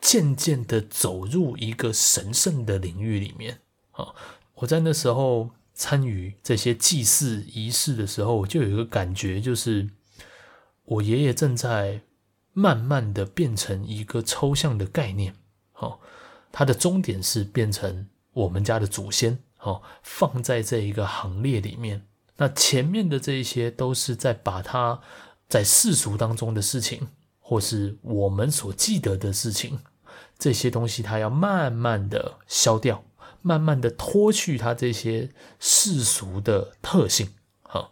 [0.00, 3.60] 渐渐的走入一个神圣的领域里面。
[3.92, 4.14] 啊，
[4.54, 9.88] 我在那时候参与这些祭祀仪式的时候，我就有一个感觉，就是
[10.84, 12.02] 我爷爷正在
[12.52, 15.34] 慢慢的变成一个抽象的概念。
[15.72, 16.00] 好，
[16.50, 19.38] 他的终点是变成我们家的祖先。
[19.56, 22.06] 好，放在这一个行列里面。
[22.36, 25.00] 那前面的这一些都是在把他。
[25.50, 27.08] 在世俗当中的事情，
[27.40, 29.80] 或是我们所记得的事情，
[30.40, 33.04] 这些东西它要慢慢的消掉，
[33.42, 37.34] 慢慢的脱去它这些世俗的特性。
[37.62, 37.90] 哈，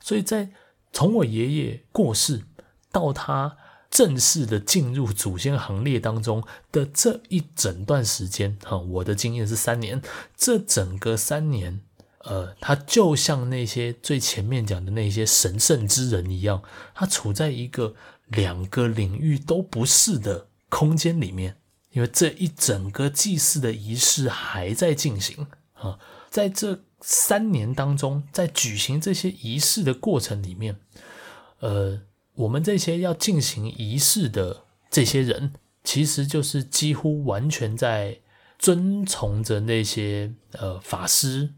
[0.00, 0.50] 所以在
[0.92, 2.42] 从我爷爷过世
[2.90, 3.56] 到他
[3.90, 10.02] 正式的进入祖先行列当中的这一整段时间，哈，我的经验是三年，
[10.36, 11.82] 这整个三年。
[12.28, 16.60] 呃，他就像那些最前面讲的那些神圣之人一样，
[16.92, 17.94] 他处在一个
[18.26, 21.58] 两个领域都不是的空间里面，
[21.96, 30.76] 因为这一整个祭祀的仪式还在进行啊，在这三年当中，在举行这些仪式的过程里面，
[31.60, 32.02] 呃，
[32.34, 35.54] 我们这些要进行仪式的这些人，
[35.84, 38.20] 其实就是几乎完全在
[38.58, 41.54] 遵从着那些呃法师。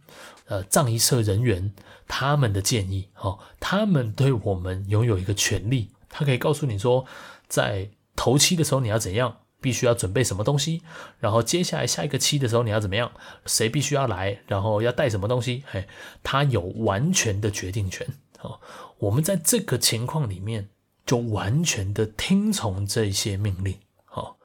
[0.46, 1.74] 呃，葬仪社人员
[2.06, 7.04] 他们的建议，哦，他们对我们拥有一个权利，他可以告诉你说，
[7.48, 10.82] 在头七的时候你要怎样，必须要准备什么东西，
[11.18, 13.10] 然后接下来下一个期的时候你要怎么样，
[13.46, 15.86] 谁必须要来，然后要带什么东西，嘿，
[16.22, 18.06] 他有完全的决定权。
[18.38, 18.60] 好，
[18.98, 20.68] 我们在这个情况里面
[21.04, 23.76] 就完全的听从这些命令。
[24.04, 24.38] 好，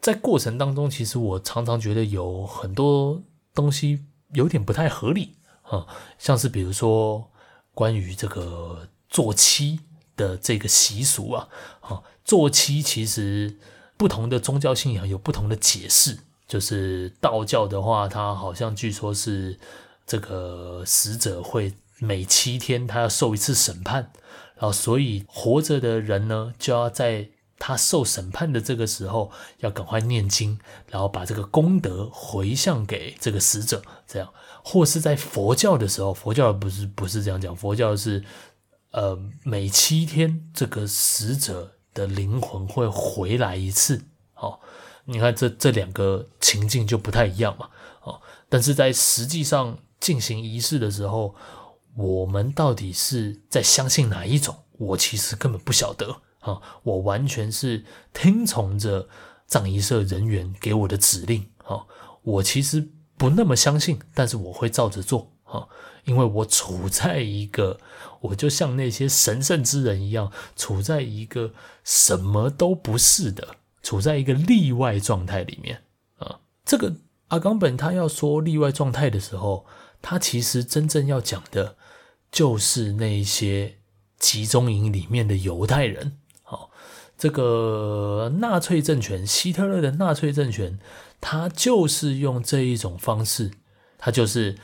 [0.00, 3.22] 在过程当中，其实我常常觉得有很多
[3.54, 5.86] 东西有点不太合理啊，
[6.18, 7.30] 像是比如说
[7.74, 9.78] 关于这个做期
[10.16, 11.48] 的这个习俗啊，
[11.80, 13.56] 啊，做期其实
[13.98, 19.58] 不同的宗教信仰有不同的解释，就是道教的话，它好像据说是
[20.06, 21.74] 这个死者会。
[22.00, 24.12] 每七天，他要受一次审判，
[24.54, 34.32] 然后所以活着的人呢，就要在他受审判的这个时候，要赶快念经，然后把这个功德回向给这个死者，这样。
[34.62, 38.22] 或是在佛教的时候，佛教不是不是这样讲，佛教是
[38.92, 44.00] 呃每七天这个死者的灵魂会回来一次。
[44.36, 44.60] 哦，
[45.04, 47.68] 你看这这两个情境就不太一样嘛。
[48.02, 51.34] 哦，但是在实际上进行仪式的时候。
[51.96, 54.54] 我们到底是在相信哪一种？
[54.78, 56.62] 我其实根本不晓得啊！
[56.84, 57.84] 我完全是
[58.14, 59.08] 听从着
[59.46, 61.82] 葬仪社人员给我的指令啊！
[62.22, 65.68] 我其实不那么相信，但是我会照着做啊！
[66.04, 67.78] 因为我处在一个，
[68.20, 75.82] 我就像那些神圣之人一样，处在一个什么都不是的，处在一个例外状态里面
[76.18, 76.40] 啊！
[76.64, 76.96] 这个
[77.28, 79.66] 阿冈本他要说例外状态的时候，
[80.00, 81.76] 他其实真正要讲的。
[82.30, 83.78] 就是那些
[84.18, 86.70] 集中营里面的犹太人，好，
[87.16, 90.78] 这个纳粹政权，希特勒的纳粹政权，
[91.22, 93.52] 他就是用这一种方式，
[93.96, 94.58] 他就是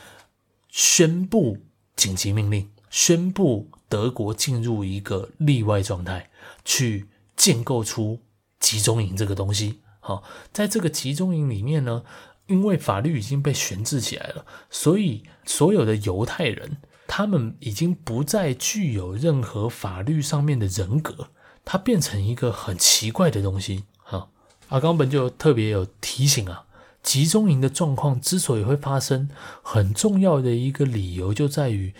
[0.74, 1.58] 宣布
[1.94, 6.28] 紧急命令，宣布德国进入一个例外状态，
[6.64, 7.06] 去
[7.36, 8.18] 建构出
[8.58, 9.78] 集中营这个东西。
[10.00, 12.02] 好，在这个集中营里面呢，
[12.48, 16.78] 因为法律已经被悬置起来了，所以所有的犹太人。
[17.06, 21.28] 他们已经不再具有任何法律上面的人格，
[21.64, 23.84] 它变成一个很奇怪的东西。
[23.98, 24.28] 哈，
[24.70, 26.63] 阿冈本就特别有提醒啊，
[27.04, 29.28] 集中营的状况之所以会发生，
[29.62, 31.94] 很重要的一个理由就在于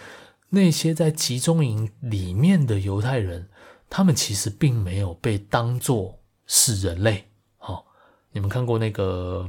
[0.49, 3.49] 那些在集中营里面的犹太人，
[3.89, 7.29] 他们其实并没有被当作是人类。
[7.59, 7.87] 好，
[8.33, 9.49] 你们看过那个？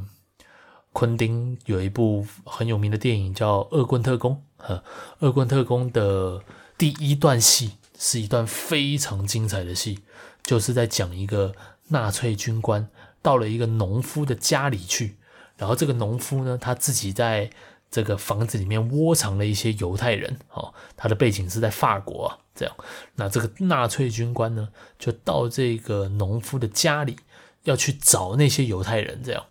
[0.98, 4.76] 昆汀有一部很有名的电影叫《恶棍特工》，哈，
[5.20, 6.42] 《恶棍特工》的
[6.78, 10.00] 第一段戏是一段非常精彩的戏，
[10.42, 11.54] 就是在讲一个
[11.90, 12.88] 纳粹军官
[13.22, 15.18] 到了一个农夫的家里去，
[15.58, 17.50] 然后这个农夫呢，他自己在
[17.90, 22.76] 这个房子里面窝藏了一些犹太人，哦，他的背景是在法国啊，这样，
[23.16, 27.18] 那这个纳粹军官呢，就到这个农夫的家里
[27.64, 29.46] 要去找那些犹太人，这样。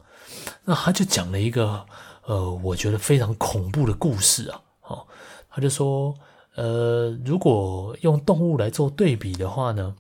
[0.64, 1.86] 那他就讲了一个，
[2.24, 4.60] 呃，我觉得非常恐怖的故事啊。
[4.82, 5.06] 哦，
[5.48, 6.14] 他就说，
[6.54, 9.94] 呃，如果用动物来做对比的话呢，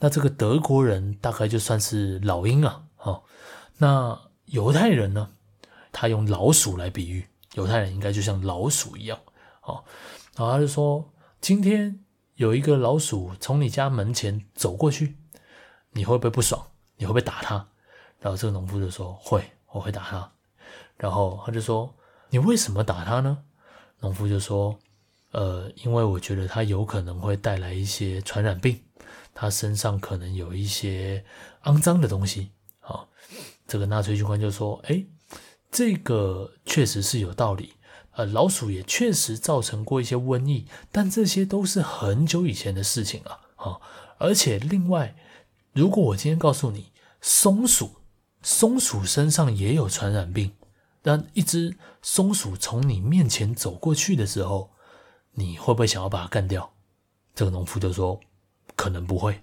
[0.00, 2.82] 那这个德国人大概就算是老鹰啊。
[2.98, 3.22] 哦，
[3.78, 4.18] 那
[4.50, 5.30] 犹太人呢，
[5.90, 9.18] 他用老鼠来比喻，犹太人应该就像老鼠一样。
[9.62, 9.82] 哦，
[10.36, 11.10] 然后他就说，
[11.40, 12.00] 今天
[12.34, 15.16] 有一个老鼠从你家门前走过去，
[15.92, 16.66] 你会不会不爽？
[16.96, 17.68] 你会不会打他？
[18.20, 19.42] 然后这个农夫就说会。
[19.72, 20.32] 我会打他，
[20.96, 21.94] 然后他就说
[22.30, 23.38] ：“你为什么打他呢？”
[24.02, 24.76] 农夫就说
[25.30, 28.80] ：“呃，因为我觉得他有可能会带来一些传染病，
[29.32, 31.24] 他身上可能有一些
[31.62, 32.50] 肮脏的东西。”
[33.70, 35.06] 这个纳粹军官就说：“诶，
[35.70, 37.74] 这个确实是有道理。
[38.16, 43.38] 呃，老鼠也确实造成过一些瘟疫，但这些都是很久以前的事情了。
[43.54, 43.78] 啊，
[44.18, 45.14] 而且另外，
[45.72, 46.90] 如果我今天告诉你，
[47.20, 47.92] 松鼠。”
[48.42, 50.50] 松鼠身上也有传染病，
[51.00, 54.72] 但一只松鼠从你面前走过去的时候，
[55.34, 56.72] 你会不会想要把它干掉？
[57.36, 58.18] 这个农夫就说
[58.74, 59.40] ：“可能不会。”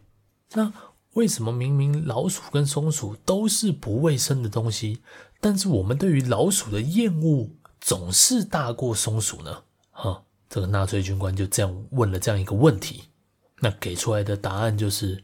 [0.53, 0.73] 那
[1.17, 5.01] 为什么明明老鼠跟松鼠都是不卫生的东西，
[5.41, 7.49] 但是我们对于老鼠的厌恶
[7.81, 9.63] 总是大过松鼠呢？
[9.89, 13.05] 哈，这个纳粹军官就这样问了这样一个问题，
[13.61, 15.23] 那给出来的答案就是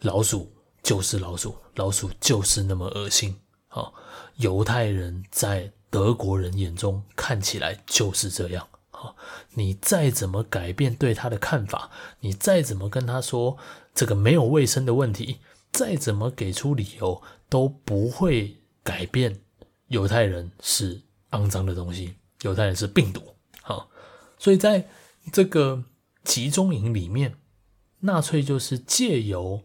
[0.00, 0.52] 老鼠。
[0.80, 3.36] 就是老鼠，老鼠就是那么恶心。
[3.66, 3.92] 好，
[4.36, 8.66] 犹太人在德国人眼中看起来就是这样。
[8.90, 9.14] 好，
[9.50, 13.58] 你再怎么改变对他的看法，你再怎么跟他说
[13.98, 15.38] 这个没有卫生的问题，
[15.72, 19.40] 再怎么给出理由，都不会改变
[19.88, 23.20] 犹太人是肮脏的东西，犹太人是病毒。
[23.60, 23.90] 好，
[24.38, 24.88] 所以在
[25.32, 25.82] 这个
[26.22, 27.34] 集中营里面，
[27.98, 29.64] 纳粹就是借由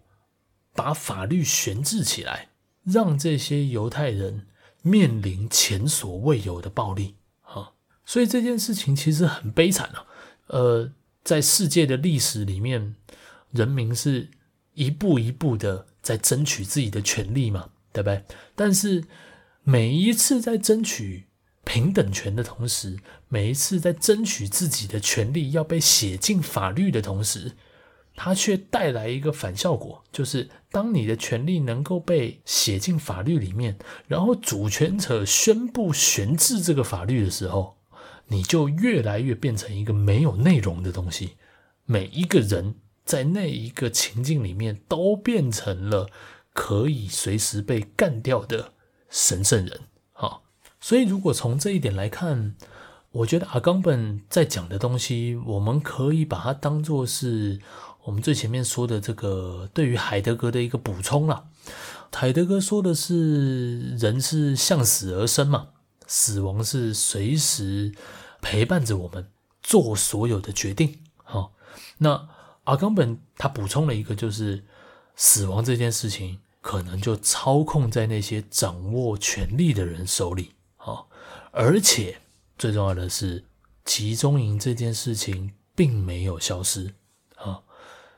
[0.74, 2.50] 把法律悬置起来，
[2.84, 4.48] 让这些犹太人
[4.82, 7.74] 面临前所未有的暴力啊！
[8.04, 10.08] 所以这件事情其实很悲惨啊。
[10.48, 10.92] 呃，
[11.24, 12.96] 在世界的历史里面，
[13.54, 14.30] 人民是
[14.74, 18.24] 一步一步的在争取自己的权利嘛，对不对？
[18.56, 19.04] 但是
[19.64, 21.28] 每一次在争取
[21.64, 22.98] 平等权的同时，
[23.30, 27.54] 每一次在争取自己的权利要被写进法律的同时，
[28.16, 33.78] 它却带来一个反效果，就是当你的权利能够被写进法律里面，
[34.08, 37.78] 然后主权者宣布悬置这个法律的时候，
[38.28, 41.38] 你就越来越变成一个没有内容的东西。
[41.86, 42.76] 每一个人
[43.06, 46.10] 在那一个情境里面都变成了
[46.54, 48.74] 可以随时被干掉的
[49.10, 49.82] 神圣人。
[50.12, 50.44] 好，
[50.80, 52.56] 所以如果从这一点来看，
[53.12, 57.60] 我觉得阿冈本在讲的东西，我们可以把它当作是。
[58.06, 61.46] 我们最前面说的这个，对于海德格的一个补充了。
[62.12, 65.70] 海德格说的是，人是向死而生嘛，
[66.06, 67.94] 死亡是随时
[68.42, 69.30] 陪伴着我们
[69.62, 71.00] 做所有的决定。
[71.24, 71.54] 好，
[72.00, 72.28] 那
[72.64, 74.64] 阿冈本他补充了一个，就是
[75.16, 80.52] 死亡这件事情可能就操控在那些掌握权力的人手里。
[80.78, 81.10] 好，
[81.52, 82.18] 而且
[82.58, 83.44] 最重要的是，
[83.84, 86.94] 集中营这件事情并没有消失
[87.36, 87.62] 啊。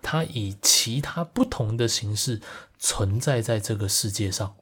[0.01, 2.39] 它以其他不同的形式
[2.77, 4.55] 存在在这个世界上，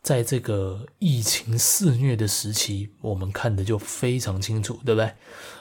[0.00, 5.12] 在这个疫情肆虐的时期，我们看的就非常清楚，对不对？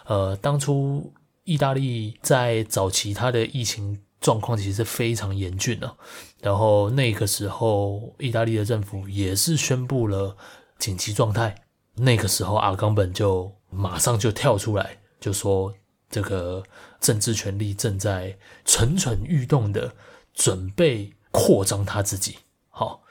[0.06, 1.12] 呃，当初
[1.50, 5.98] 意大利在早期它的疫情状况其实是非常严峻的，
[6.42, 10.38] 然后那个时候意大利的政府也是宣布了
[10.78, 11.56] 紧急状态，
[11.96, 15.74] 那个时候阿冈本就马上就跳出来就说。
[16.12, 16.64] 这个
[17.00, 18.36] 政治权力正在
[18.66, 19.94] 蠢蠢欲动的
[20.34, 22.40] 准备扩张他自己，
[22.72, 23.04] 好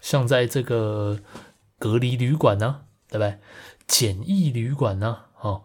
[0.00, 1.20] 像在这个
[1.78, 3.38] 隔离旅馆呢，对不对？
[3.86, 5.62] 简易旅馆呢，哦，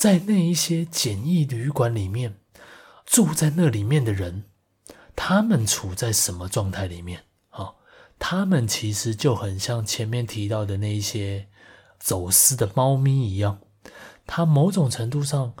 [0.00, 2.38] 在那一些简易旅馆里面
[3.04, 4.44] 住在那里面的人，
[5.14, 7.24] 他们处在什么状态里面？
[7.50, 7.74] 哦，
[8.18, 11.48] 他们其实就很像前面提到的那一些
[11.98, 13.60] 走私的猫咪一样，
[14.26, 15.52] 他某种程度上。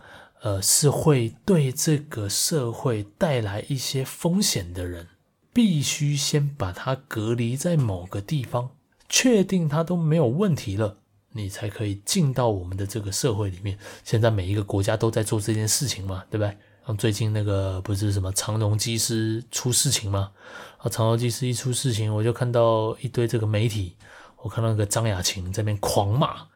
[0.42, 5.06] 呃，是会对这个社会带来一些风险的人，
[5.52, 8.70] 必须先把他隔离在某个地方，
[9.06, 10.96] 确定他都没有问题了，
[11.32, 13.78] 你才可以进到我们的这个社会里面。
[14.04, 16.56] 现在每一个国家都在做这件事情嘛，对不对？
[16.86, 20.30] 像最近那个不是什么长荣机师出事情吗？
[20.78, 23.96] 啊，长荣机师一出事情，我就看到一堆这个媒体，
[24.42, 26.48] 我看到那个张雅琴在那边狂骂。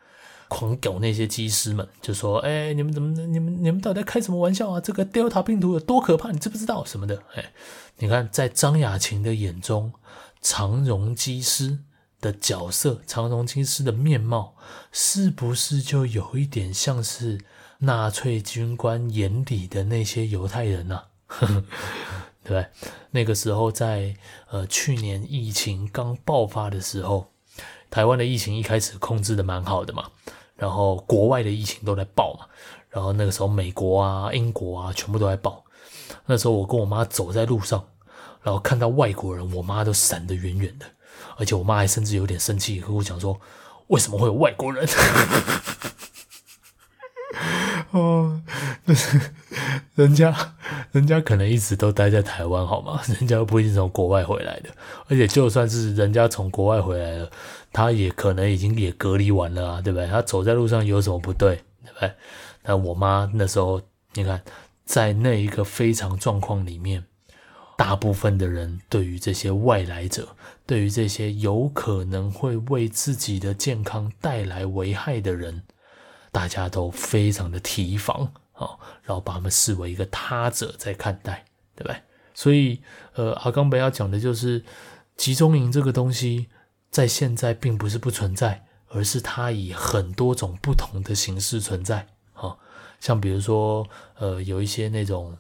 [0.46, 3.10] 狂屌那些机师们，就说：“哎，你们怎么？
[3.26, 4.78] 你们你们到底在开什么玩笑啊？
[4.78, 6.30] 这个 Delta 病毒有多可怕？
[6.30, 7.20] 你知不知道什么的？
[7.34, 7.52] 哎，
[7.96, 9.92] 你看，在张雅琴的眼中，
[10.42, 11.78] 长荣机师
[12.24, 14.54] 的角色，长荣机师的面貌，
[14.90, 17.44] 是不是就有一点像是
[17.80, 21.02] 纳粹军官眼里的那些犹太人呢？
[21.26, 21.64] 呵呵，
[22.42, 22.66] 对？
[23.10, 24.16] 那个时候在，在
[24.50, 27.30] 呃去年疫情刚爆发的时候。”
[27.90, 30.10] 台湾的疫情一开始控制的蛮好的嘛，
[30.56, 32.46] 然后国外的疫情都在爆嘛，
[32.90, 35.64] 然后那个时候美国啊、英国啊全部都在爆。
[36.26, 37.86] 那时候我跟我妈走在路上，
[38.42, 40.86] 然后看到外国人，我妈都闪得远远的，
[41.36, 43.40] 而且我妈还甚至有点生气，和我讲说
[43.88, 44.86] ：“为什么会有外国人？”
[47.90, 48.40] 哦，
[48.86, 49.20] 就是
[49.94, 50.34] 人家，
[50.92, 53.00] 人家可能一直都待在台湾，好吗？
[53.18, 54.70] 人家又不一定从国外回来的，
[55.08, 57.30] 而且就算是人家从国外回来了。
[57.72, 60.06] 他也可能已经也隔离完了啊，对不对？
[60.06, 62.12] 他走在路上有什么不对，对不对？
[62.62, 63.82] 那我妈那时候，
[64.14, 64.42] 你看，
[64.84, 67.04] 在那一个非常状况里面，
[67.76, 70.36] 大部分的人对于这些外来者，
[70.66, 75.62] 对于这些有可能会为自己的健康带来危害的人，
[76.32, 81.44] 大家都非常的提防啊，然后把他们视为一个他者在看待，
[81.74, 81.96] 对不对？
[82.34, 82.80] 所以，
[83.14, 84.64] 呃，阿冈本要讲的就是
[85.16, 86.48] 集中营这个东西。
[86.90, 92.06] 在现在并不是不存在，而是它以很多种不同的形式存在。
[92.34, 92.56] 啊，
[93.00, 93.84] 像比如说，
[94.16, 95.36] 呃，有一些那种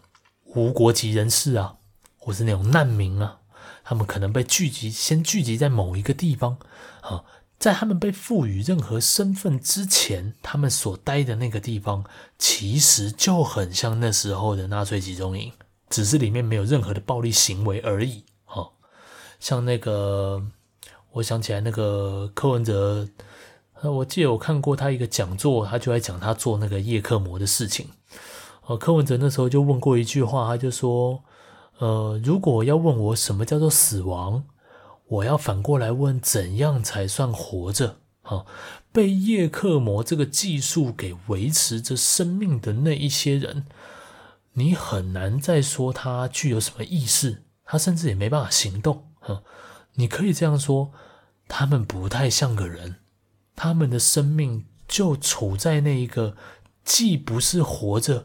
[0.46, 1.76] 无国籍人士啊，
[2.18, 3.38] 或是那种难民啊，
[3.84, 6.56] 他们可能被聚集，先聚集在某一个地方。
[7.02, 7.24] 啊，
[7.58, 12.04] 在他们被赋予任何身份之前，他们所待的那个地方，
[12.38, 15.52] 其实就很像那时候的纳粹集中营，
[15.88, 18.24] 只是里面没有任何的暴力行为而已。
[18.46, 18.74] 啊，
[19.38, 20.42] 像那个。
[21.14, 23.08] 我想起来，那个柯文哲，
[23.82, 27.86] 我记得我看过他一个讲座，他就在讲他做那个叶克膜的事情。
[28.66, 31.22] 呃，柯文哲那时候就问过一句话，他就说
[31.78, 34.44] ：“呃，如果要问我什么叫做死亡，
[35.06, 37.98] 我要反过来问，怎样才算活着？
[38.22, 38.46] 啊，
[38.90, 43.66] 被叶克膜这个技术给维持着生命的那一些人，
[44.54, 49.10] 你很难再说他具有什么意识，他甚至也没办法行动。
[49.18, 49.42] 哈，
[49.94, 50.92] 你可以这样说，
[51.48, 52.96] 他们不太像个人，
[53.54, 56.36] 他们的生命就处在那一个
[56.82, 58.24] 既不是活着，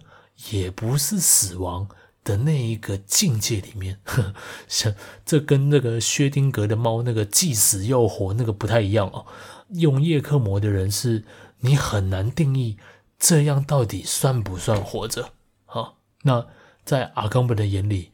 [0.52, 1.90] 也不是死亡
[2.30, 4.00] 的那一个境界里面。
[4.06, 4.36] 呵，
[4.68, 4.94] 像
[5.26, 9.26] 这跟那个薛丁格的猫那个既死又活那个不太一样哦。
[9.70, 11.24] 用叶克膜的人是，
[11.62, 12.78] 你很难定义
[13.18, 15.32] 这样到底算不算活着？
[15.66, 16.48] 好，那
[16.86, 18.12] 在阿冈本的眼里，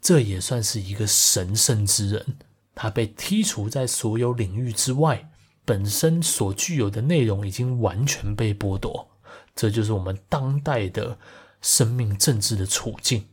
[0.00, 2.36] 这也算是一个神圣之人，
[2.74, 5.30] 他被剔除在所有领域之外，
[5.64, 9.08] 本身所具有的内容已经完全被剥夺。
[9.54, 11.18] 这就是我们当代的
[11.60, 13.26] 生命政治的处境！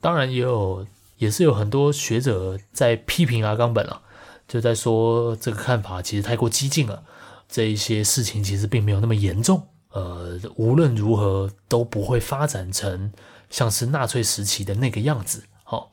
[0.00, 0.86] 当然，也有
[1.16, 4.02] 也是有很多学者在批评阿冈本了。
[4.46, 7.02] 就在说这个看法其实太过激进了，
[7.48, 9.66] 这一些事情其实并没有那么严重。
[9.90, 13.12] 呃，无论如何都不会发展成
[13.50, 15.44] 像是纳粹时期的那个样子。
[15.64, 15.92] 好，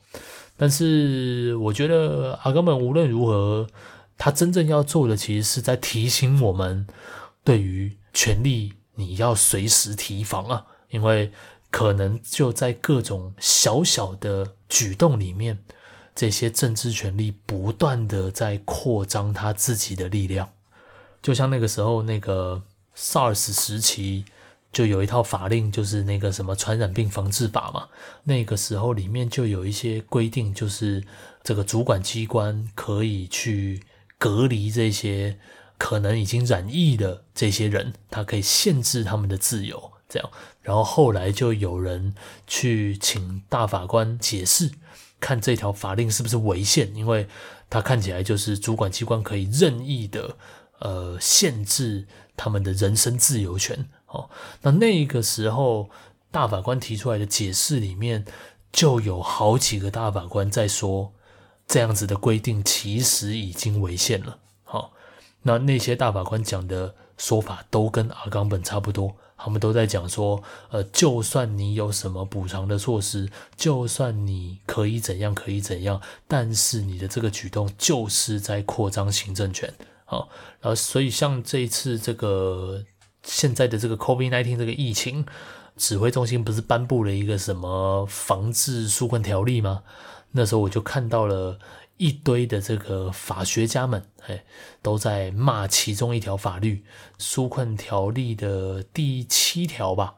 [0.56, 3.66] 但是我觉得阿冈本无论如何，
[4.16, 6.86] 他真正要做的其实是在提醒我们，
[7.44, 11.30] 对于权力你要随时提防啊，因为
[11.76, 15.58] 可能就在各种小小的举动里面。
[16.14, 20.48] 这些政治权力不断的在扩张他自己的力量，
[21.20, 22.62] 就像那个时候那个
[22.96, 24.24] SARS 时期，
[24.72, 27.88] 就有一套法令，就是那个什么传染病防治法嘛。
[28.24, 31.04] 那个时候里面就有一些规定，就是
[31.44, 33.82] 这个主管机关可以去
[34.16, 35.38] 隔离这些
[35.76, 40.30] 可能已经染疫的这些人，他可以限制他们的自由，这样。
[40.66, 42.12] 然后后来就有人
[42.44, 44.72] 去请大法官解释。
[45.20, 47.28] 看这条法令是不是违宪，因为
[47.70, 50.36] 它看起来就是主管机关可以任意的
[50.80, 52.06] 呃限制
[52.36, 53.88] 他们的人身自由权。
[54.08, 54.28] 哦，
[54.62, 55.88] 那那个时候
[56.32, 58.24] 大法官提出来的解释里面，
[58.72, 61.12] 就有好几个大法官在说，
[61.68, 64.38] 这样子的规定其实已经违宪了。
[64.64, 64.92] 好，
[65.42, 69.16] 那那些大法官讲的说法都跟阿冈本差不多。
[69.46, 79.72] 他们都在讲说，呃，就算你有什么补偿的措施，就算你可以怎样可以怎样，但是你的这个举动就是在扩张行政权，
[80.04, 80.28] 好，
[80.60, 82.82] 然后所以像这一次这个
[83.22, 85.24] 现在的这个 COVID-19 这个疫情，
[85.76, 89.84] 指挥中心不是颁布了一个什么防治纾困条例吗？
[90.32, 91.60] 那时候我就看到了。
[91.96, 94.44] 一堆的这个法学家们，哎，
[94.82, 96.84] 都在骂其中一条法律——
[97.18, 100.16] 纾困条例的第七条吧。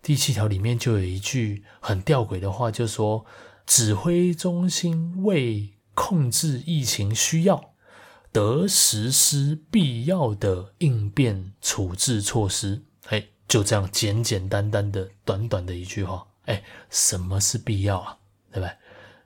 [0.00, 3.26] 第七条里面就有一句很吊诡的话，就说
[3.66, 7.72] ：“指挥中心为控制疫情需要，
[8.32, 18.18] 得实施必要的应变处置措施。”哎，就这样简简单单的短短的一句话，哎，什么是必要啊？
[18.52, 18.72] 对不对？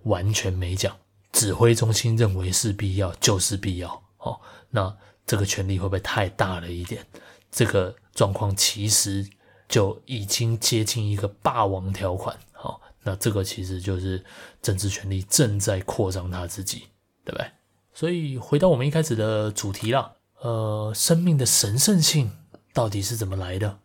[0.05, 0.97] 完全没讲。
[1.33, 4.03] 指挥中心认为是必要，就是必要。
[4.19, 4.39] 哦，
[4.71, 7.05] 那这个权力会不会太大了一点？
[7.51, 9.29] 这个状况其实
[9.69, 12.39] 就已经接近一个霸王条款。
[12.53, 14.25] 好，那这个其实就是
[14.61, 16.89] 政治权力正在扩张他自己，
[17.25, 17.51] 对不对？
[17.95, 22.31] 所以回到我们一开始的主题了，呃，生命的神圣性
[22.73, 23.81] 到底是怎么来的？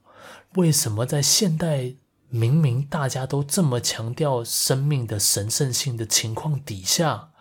[0.56, 1.94] 为什么在现代
[2.30, 7.32] 明明大家都这么强调生命的神圣性的情况底下，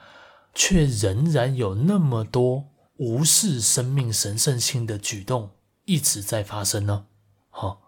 [0.57, 2.64] 却仍然有那么多
[2.96, 5.50] 无视生命神圣性的举动
[5.84, 7.04] 一直在发生呢？
[7.50, 7.82] 好，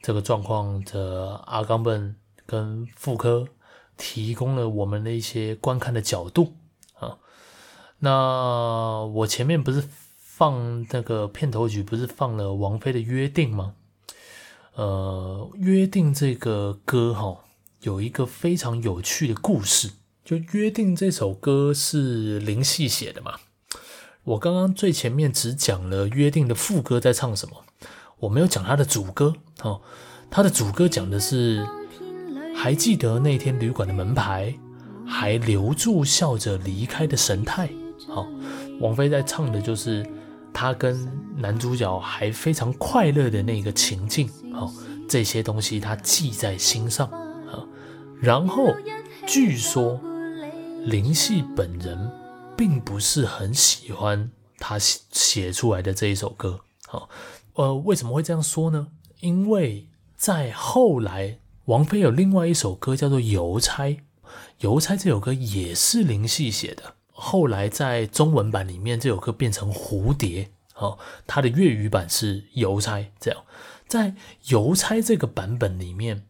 [0.00, 3.46] 这个状况的阿冈本跟傅科
[3.98, 6.54] 提供了我们的一些观看的角度
[6.94, 7.18] 啊。
[7.98, 9.86] 那我前面不是
[10.16, 13.74] 放那个片头曲，不是放了王菲的《约定》吗？
[14.74, 17.44] 呃，《约定》这个歌哈，
[17.82, 19.90] 有一个非常有趣的故事。
[20.28, 23.36] 就约定这首歌是林夕写的嘛？
[24.24, 27.64] 我刚刚最前面只讲了约定的副歌在唱什么，
[28.18, 29.80] 我没有讲他的主歌哦。
[30.28, 31.66] 他的主歌讲的是
[32.54, 34.54] 还记得那天旅馆的门牌，
[35.06, 37.70] 还留住笑着离开的神态。
[38.06, 38.28] 好，
[38.80, 40.06] 王菲在唱的就是
[40.52, 44.28] 她跟男主角还非常快乐的那个情境。
[44.52, 44.70] 好，
[45.08, 47.08] 这些东西他记在心上。
[47.46, 47.66] 好，
[48.20, 48.76] 然后
[49.26, 49.98] 据说。
[50.84, 52.10] 林夕本人
[52.56, 57.08] 并不是很喜欢他写写出来的这一首歌，好，
[57.54, 58.88] 呃，为什么会这样说呢？
[59.20, 63.84] 因为在后来，王菲有另外一首歌叫做《邮差》，
[64.60, 73.04] 《邮差》这首歌也是林夕写的后来在中文版里面这首歌变成蝴蝶，哦，它的粤语版是邮差。
[73.20, 73.44] 这样，
[73.86, 74.14] 在
[74.46, 76.24] 邮差这个版本里面，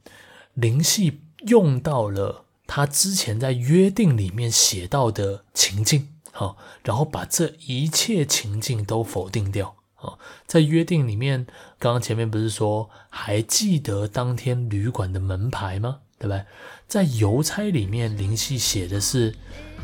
[0.55, 9.75] 林夕用到了他之前在约定里面写到的情境，好，然后把这一切情境都否定掉。
[9.97, 10.17] 啊，
[10.47, 11.45] 在约定里面，
[11.81, 15.99] 刚刚前面不是说还记得当天旅馆的门牌吗？
[16.19, 16.45] 对不对？
[16.87, 19.35] 在邮差里面，林夕写的是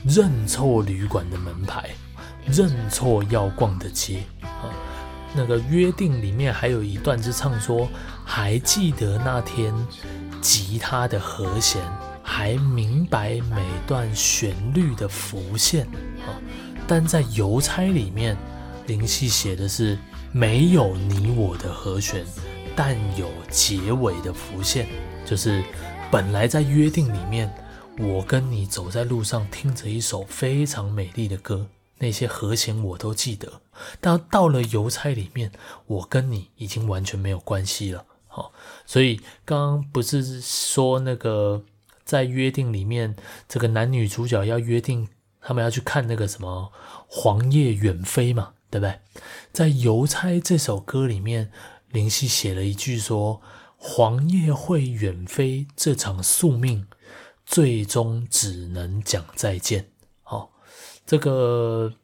[0.07, 1.91] 认错旅馆的门牌，
[2.47, 4.23] 认错要逛的街。
[4.43, 4.71] 啊，
[5.35, 7.89] 那个约定里面还有一段是唱说，
[8.25, 9.75] 还记得那天
[10.41, 11.83] 吉他的和弦，
[12.25, 15.87] 还明白每段旋律的浮现。
[16.27, 16.35] 啊，
[16.89, 18.37] 但在邮差里面。
[18.87, 19.99] 林夕写的是
[20.31, 22.23] 没有你我的和弦，
[22.77, 24.87] 但有结尾的浮现，
[25.25, 25.65] 就是
[26.11, 27.51] 本来在约定里面，
[27.99, 31.67] 我跟你走在路上，听着一首非常美丽的歌，
[31.97, 33.51] 那些和弦我都记得。
[34.03, 35.51] 但到了邮差里面，
[35.87, 38.05] 我跟你已经完全没有关系了。
[38.27, 38.53] 好，
[38.85, 41.63] 所以刚刚不是说那个
[42.05, 43.17] 在约定里面，
[43.49, 45.09] 这个男女主角要约定，
[45.41, 46.73] 他们要去看那个什么
[47.07, 48.53] 黄叶远飞嘛？
[48.71, 48.99] 对不对？
[49.53, 51.53] 在《邮差》这首歌里面，
[51.91, 53.41] 林夕写了一句说
[53.79, 56.87] ：“黄叶会远飞，这场宿命
[57.47, 59.91] 最终只能讲再见。”
[60.25, 60.51] 哦，
[61.07, 61.95] 这个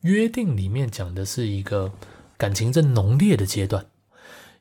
[0.00, 1.92] 约定里面讲的是一个
[2.36, 3.84] 感情正浓烈的阶段，《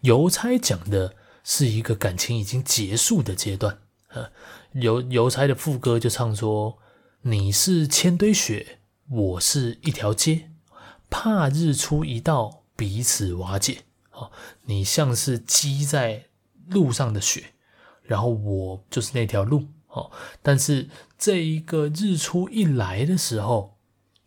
[0.01, 3.79] 邮差》讲的是一个感情已经结束的阶段。
[4.15, 4.31] 呃，
[4.71, 6.79] 邮邮差的副歌就唱说
[7.23, 10.51] ：“你是千堆雪，我是一条街。”
[11.11, 13.79] 怕日出一到，彼此瓦解。
[14.11, 14.31] 哦，
[14.63, 16.27] 你像是积在
[16.69, 17.53] 路上的雪，
[18.03, 19.65] 然后我就是那条路。
[19.89, 20.09] 哦，
[20.41, 23.77] 但是这一个日出一来的时候，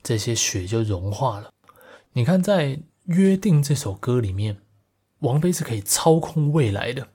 [0.02, 1.50] 这些雪就融化了。
[2.12, 4.58] 你看，在《约定》这首歌里面，
[5.20, 7.08] 王菲是可以操控未来的，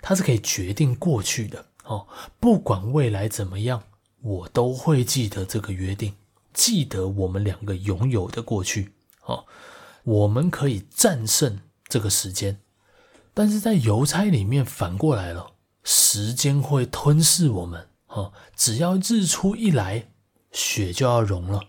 [0.00, 1.66] 她是可以决定过去的。
[1.90, 2.06] 哦，
[2.38, 3.82] 不管未来怎么样，
[4.22, 6.14] 我都会记得这个约定，
[6.54, 8.94] 记得我们两个拥有的过去。
[9.24, 9.44] 哦，
[10.04, 12.60] 我们可以战胜这个时间，
[13.34, 17.88] 但是在邮差里面反过来了，时间会吞噬我们。
[18.06, 20.10] 哦，只要日出一来，
[20.52, 21.60] 雪就要融了，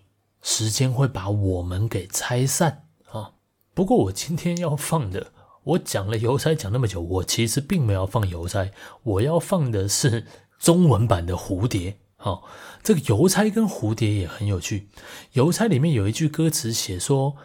[0.43, 2.88] 时间会把我们给拆散。
[3.11, 3.34] 啊，
[3.74, 5.34] 不过我今天要放的，
[5.64, 8.72] 我讲了邮差讲那么久，我其实并没有放邮差，
[9.03, 10.26] 我要放的是
[10.59, 11.97] 中文版的蝴蝶。
[12.16, 12.43] 好，
[12.84, 14.89] 这个邮差跟蝴蝶也很有趣。
[15.34, 17.36] 邮差里面有一句歌词写说：“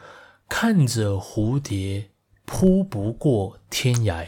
[0.49, 2.11] 看着蝴蝶
[2.45, 4.27] 扑不过天涯，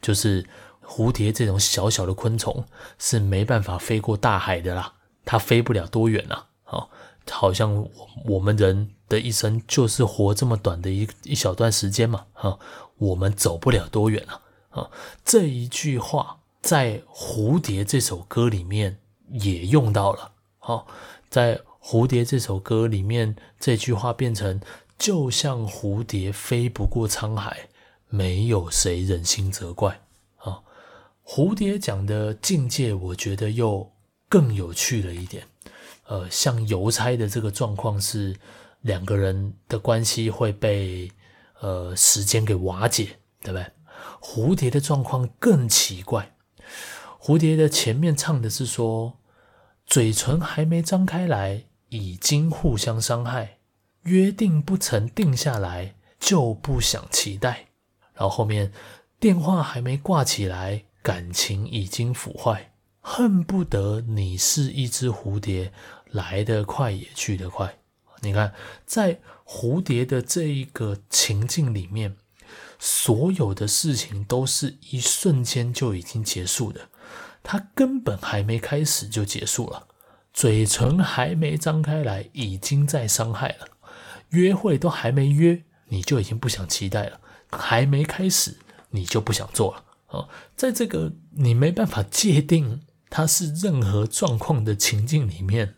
[0.00, 0.44] 就是
[0.84, 2.64] 蝴蝶这种小小的昆虫
[2.98, 6.48] 是没办法飞过大海的啦，它飞不了多远啊。
[6.64, 6.90] 好，
[7.30, 7.88] 好像
[8.24, 12.26] 我们人的一生就是活这么短的一一小段时间嘛。
[12.32, 12.58] 哈，
[12.98, 14.42] 我们走不了多远啊。
[14.70, 14.90] 啊，
[15.24, 18.98] 这一句话在《蝴蝶》这首歌里面。
[19.32, 20.86] 也用到了，好，
[21.28, 24.60] 在《蝴蝶》这首歌里面，这句话变成
[24.96, 27.68] 就像蝴蝶飞不过沧海，
[28.08, 30.00] 没有谁忍心责怪。
[30.36, 30.62] 啊，
[31.24, 33.90] 蝴蝶讲的境界，我觉得又
[34.28, 35.44] 更有趣了一点。
[36.06, 38.36] 呃，像邮差的这个状况是
[38.82, 41.10] 两个人的关系会被
[41.60, 43.66] 呃时间给瓦解，对不对？
[44.20, 46.34] 蝴蝶的状况更奇怪。
[47.20, 49.18] 蝴蝶的前面唱的是说，
[49.86, 53.58] 嘴唇还没张开来，已经互相伤害，
[54.02, 57.68] 约定不曾定下来，就不想期待。
[58.14, 58.72] 然后后面
[59.18, 65.72] 电话还没挂起来，感情已经腐坏，恨不得你是一只蝴蝶，
[66.10, 67.78] 来得快也去得快。
[68.26, 68.52] 你看，
[68.84, 72.16] 在蝴蝶的这一个情境里面，
[72.78, 76.88] 所有的事情都是一瞬间就已经结束的。
[77.42, 79.86] 它根本还没开始就结束了，
[80.32, 83.68] 嘴唇还没张开来，已经在伤害了。
[84.30, 87.20] 约会都还没约，你就已经不想期待了。
[87.52, 88.58] 还没开始，
[88.90, 89.84] 你就不想做了。
[90.08, 95.76] 哦，在这个你没办法界定它是任何状况的情境里面，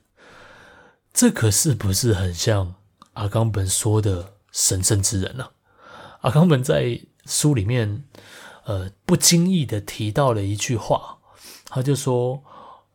[1.19, 2.77] 这可是不是很像
[3.15, 5.51] 阿冈本说的神圣之人呢？
[6.21, 8.05] 阿冈本在书里面，
[8.67, 11.19] 呃，不经意的提到了一句话。
[11.65, 12.45] 他就说，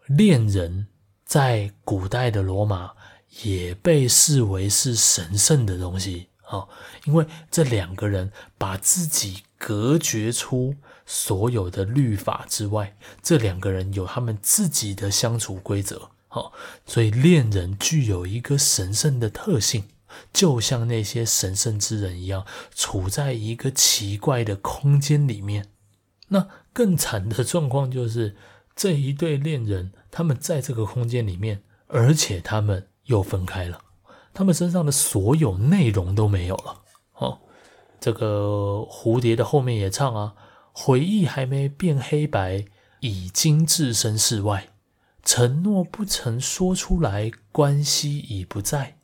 [0.05, 0.87] 恋人
[1.25, 2.93] 在古代的罗马
[3.43, 6.65] 也被视为是神圣的东西啊，
[7.03, 10.73] 因为这两个人把自己隔绝出
[11.05, 16.51] 所有的律法之外，这两个人有他们自己的相处规则好，
[16.83, 19.83] 所以恋人具有一个神圣的特性，
[20.33, 25.67] 就像那些神圣之人一样，处在一个奇怪的空间里面。
[26.29, 28.35] 那更惨的状况就是，
[28.75, 33.81] 这一对恋人他们在这个空间里面，而且他们又分开了，
[34.33, 36.81] 他们身上的所有内容都没有了。
[37.13, 37.41] 哦，
[37.99, 40.33] 这个蝴蝶的后面也唱啊，
[40.71, 42.65] 回忆还没变黑白，
[43.01, 44.72] 已经置身事外。
[45.23, 48.97] 承诺不曾说出来，关系已不在，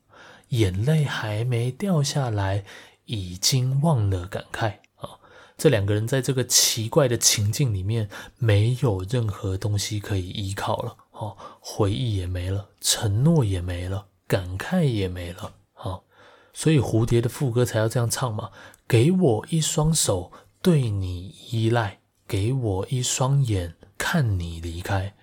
[0.49, 2.65] 眼泪还没掉下来，
[3.05, 5.19] 已经忘了感慨啊！
[5.57, 16.01] 这两个人在这个奇怪的情境里面，没有任何东西可以依靠了，哦，回忆也没了，承诺也没了，感慨也没了，啊！
[16.53, 18.51] 所以蝴蝶的副歌才要这样唱嘛：
[18.87, 25.15] 给我一双手，对你依赖；给我一双眼，看你离开。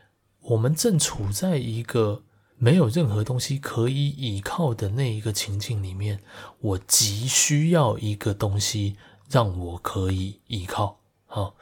[0.49, 2.23] 我们正处在一个
[2.57, 6.21] 没有任何东西可以依靠的那一个情境里面，
[6.61, 8.97] 我急需要一个东西
[9.29, 11.01] 让我可以依靠。
[11.27, 11.57] 好，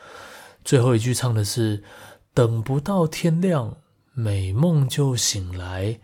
[0.62, 1.82] 最后一句唱的是
[2.34, 3.78] “等不到天亮，
[4.12, 5.98] 美梦就醒来，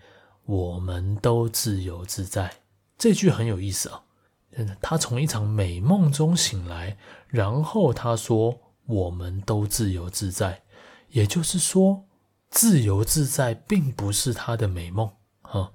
[0.47, 2.51] 我们都自由自在”。
[2.97, 4.03] 这句很有意思啊，
[4.81, 6.97] 他从一场美梦中醒来，
[7.29, 8.59] 然后他说
[8.89, 10.63] “我们都自由自在”，
[11.13, 12.07] 也就是说。
[12.51, 15.71] 自由自在并不是他的美梦啊，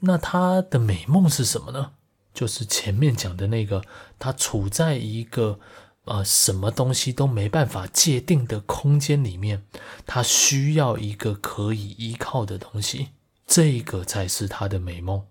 [0.00, 1.92] 那他的美梦是什么呢？
[2.32, 3.82] 就是前面讲的那个，
[4.18, 5.58] 他处在一个
[6.04, 9.64] 呃什么东西都没办法界定的空间里面，
[10.06, 13.08] 他需要一个可以依靠的东西，
[13.46, 15.24] 这个才是他的美梦。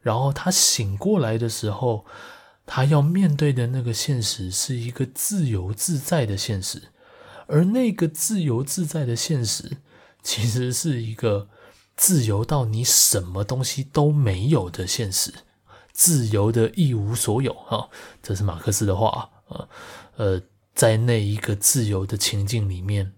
[0.00, 2.04] 然后他醒过来的时候，
[2.66, 6.90] 他要面对的那个现实是一个自由自在的现实，
[7.46, 9.78] 而那个自由自在的现实。
[10.22, 11.48] 其实是一个
[11.96, 15.32] 自由到你什么东西都没有的现实，
[15.92, 17.88] 自由的一无所有哈，
[18.22, 19.68] 这是马克思的话啊。
[20.16, 20.42] 呃，
[20.74, 23.14] 在那一个自由的情境里面，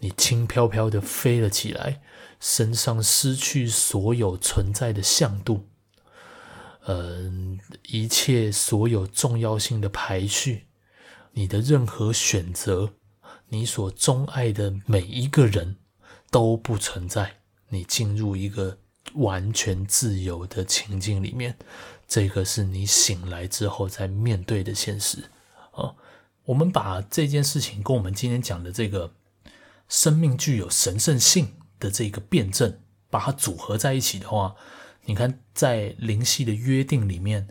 [0.00, 2.02] 你轻飘飘的飞了起来，
[2.40, 5.68] 身上失去所有存在的向度，
[6.86, 10.66] 嗯、一切所有重要性的排序，
[11.32, 12.90] 你的任何选择，
[13.48, 15.76] 你所钟爱的每一个人。
[16.34, 17.36] 都不存在，
[17.68, 18.76] 你进入一个
[19.12, 21.56] 完全自由的情境里面，
[22.08, 25.30] 这个是你醒来之后在面对的现实
[25.70, 25.94] 啊。
[26.46, 29.14] 我们把这件事情跟我们今天讲的这个
[29.88, 34.56] 生命具有神圣性的这个辩证，把它组合在一起的话，
[35.04, 37.46] 你看在灵犀的约定里面，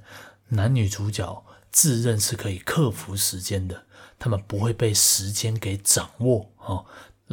[0.49, 3.85] 男女主角自认是可以克服时间的，
[4.19, 6.83] 他们不会被时间给掌握啊。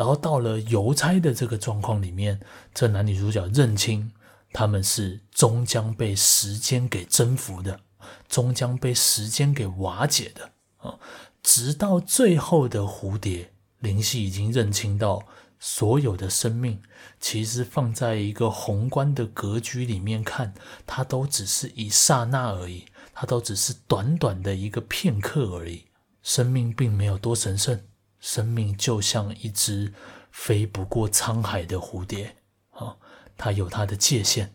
[0.01, 2.41] 然后到了邮差的这个状况里面，
[2.73, 4.11] 这男女主角认清
[4.51, 7.79] 他们是终将被时间给征服的，
[8.27, 10.95] 终将被时间给瓦解的啊！
[11.43, 15.23] 直到最后的蝴蝶，灵犀已经认清到
[15.59, 16.81] 所有的生命
[17.21, 20.55] 其实放在一个宏观的格局里面看，
[20.87, 25.85] 它都只是一刹那而已，它都只是短短的一个片刻而已，
[26.23, 27.79] 生命并没有多神圣。
[28.21, 29.93] 生命就像一只
[30.31, 32.37] 飞不过沧海的蝴蝶
[32.71, 32.97] 啊，
[33.37, 34.55] 它有它的界限。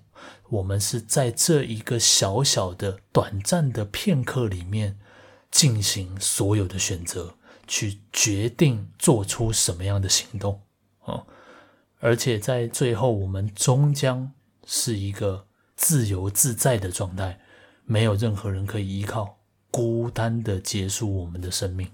[0.49, 4.97] 我们是在这一个小小的、短暂的片刻里面
[5.49, 7.35] 进行所有的选择，
[7.67, 10.61] 去决定做出什么样的行动
[10.99, 11.25] 啊。
[11.99, 14.31] 而且在最后，我们终将
[14.65, 17.39] 是一个自由自在的状态，
[17.83, 19.39] 没有任何人可以依靠，
[19.71, 21.89] 孤单的结束我们的生命。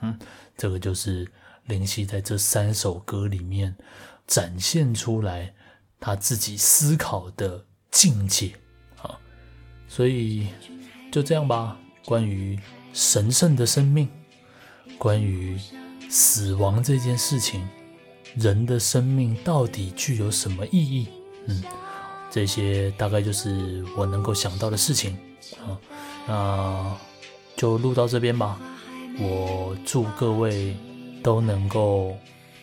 [0.00, 0.18] 嗯。
[0.56, 1.30] 这个就是
[1.66, 3.76] 灵犀在这三首歌里面
[4.26, 5.54] 展现出来
[6.00, 8.52] 他自己思考的境界
[9.02, 9.18] 啊，
[9.86, 10.48] 所以
[11.12, 11.76] 就这样吧。
[12.04, 12.58] 关于
[12.92, 14.08] 神圣的生命，
[14.96, 15.58] 关于
[16.08, 17.68] 死亡这件事情，
[18.36, 21.08] 人的生命到底具有什么意义？
[21.46, 21.62] 嗯，
[22.30, 25.18] 这些大概就是我能够想到的事情
[25.58, 25.76] 啊。
[26.28, 26.96] 那
[27.56, 28.60] 就录到这边吧。
[29.18, 30.76] 我祝各位
[31.22, 32.16] 都能够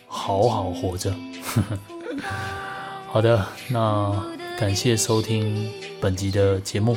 [0.06, 1.12] 好好活着。
[3.08, 4.24] 好的，那
[4.58, 6.96] 感谢收听本集的节目。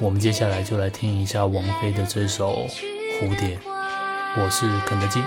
[0.00, 2.52] 我们接下来就来听一下王菲的这首
[3.20, 3.56] 《蝴蝶》。
[4.36, 5.20] 我是肯德基，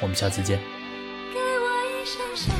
[0.00, 0.58] 我们下次见。
[1.32, 2.52] 给我一双手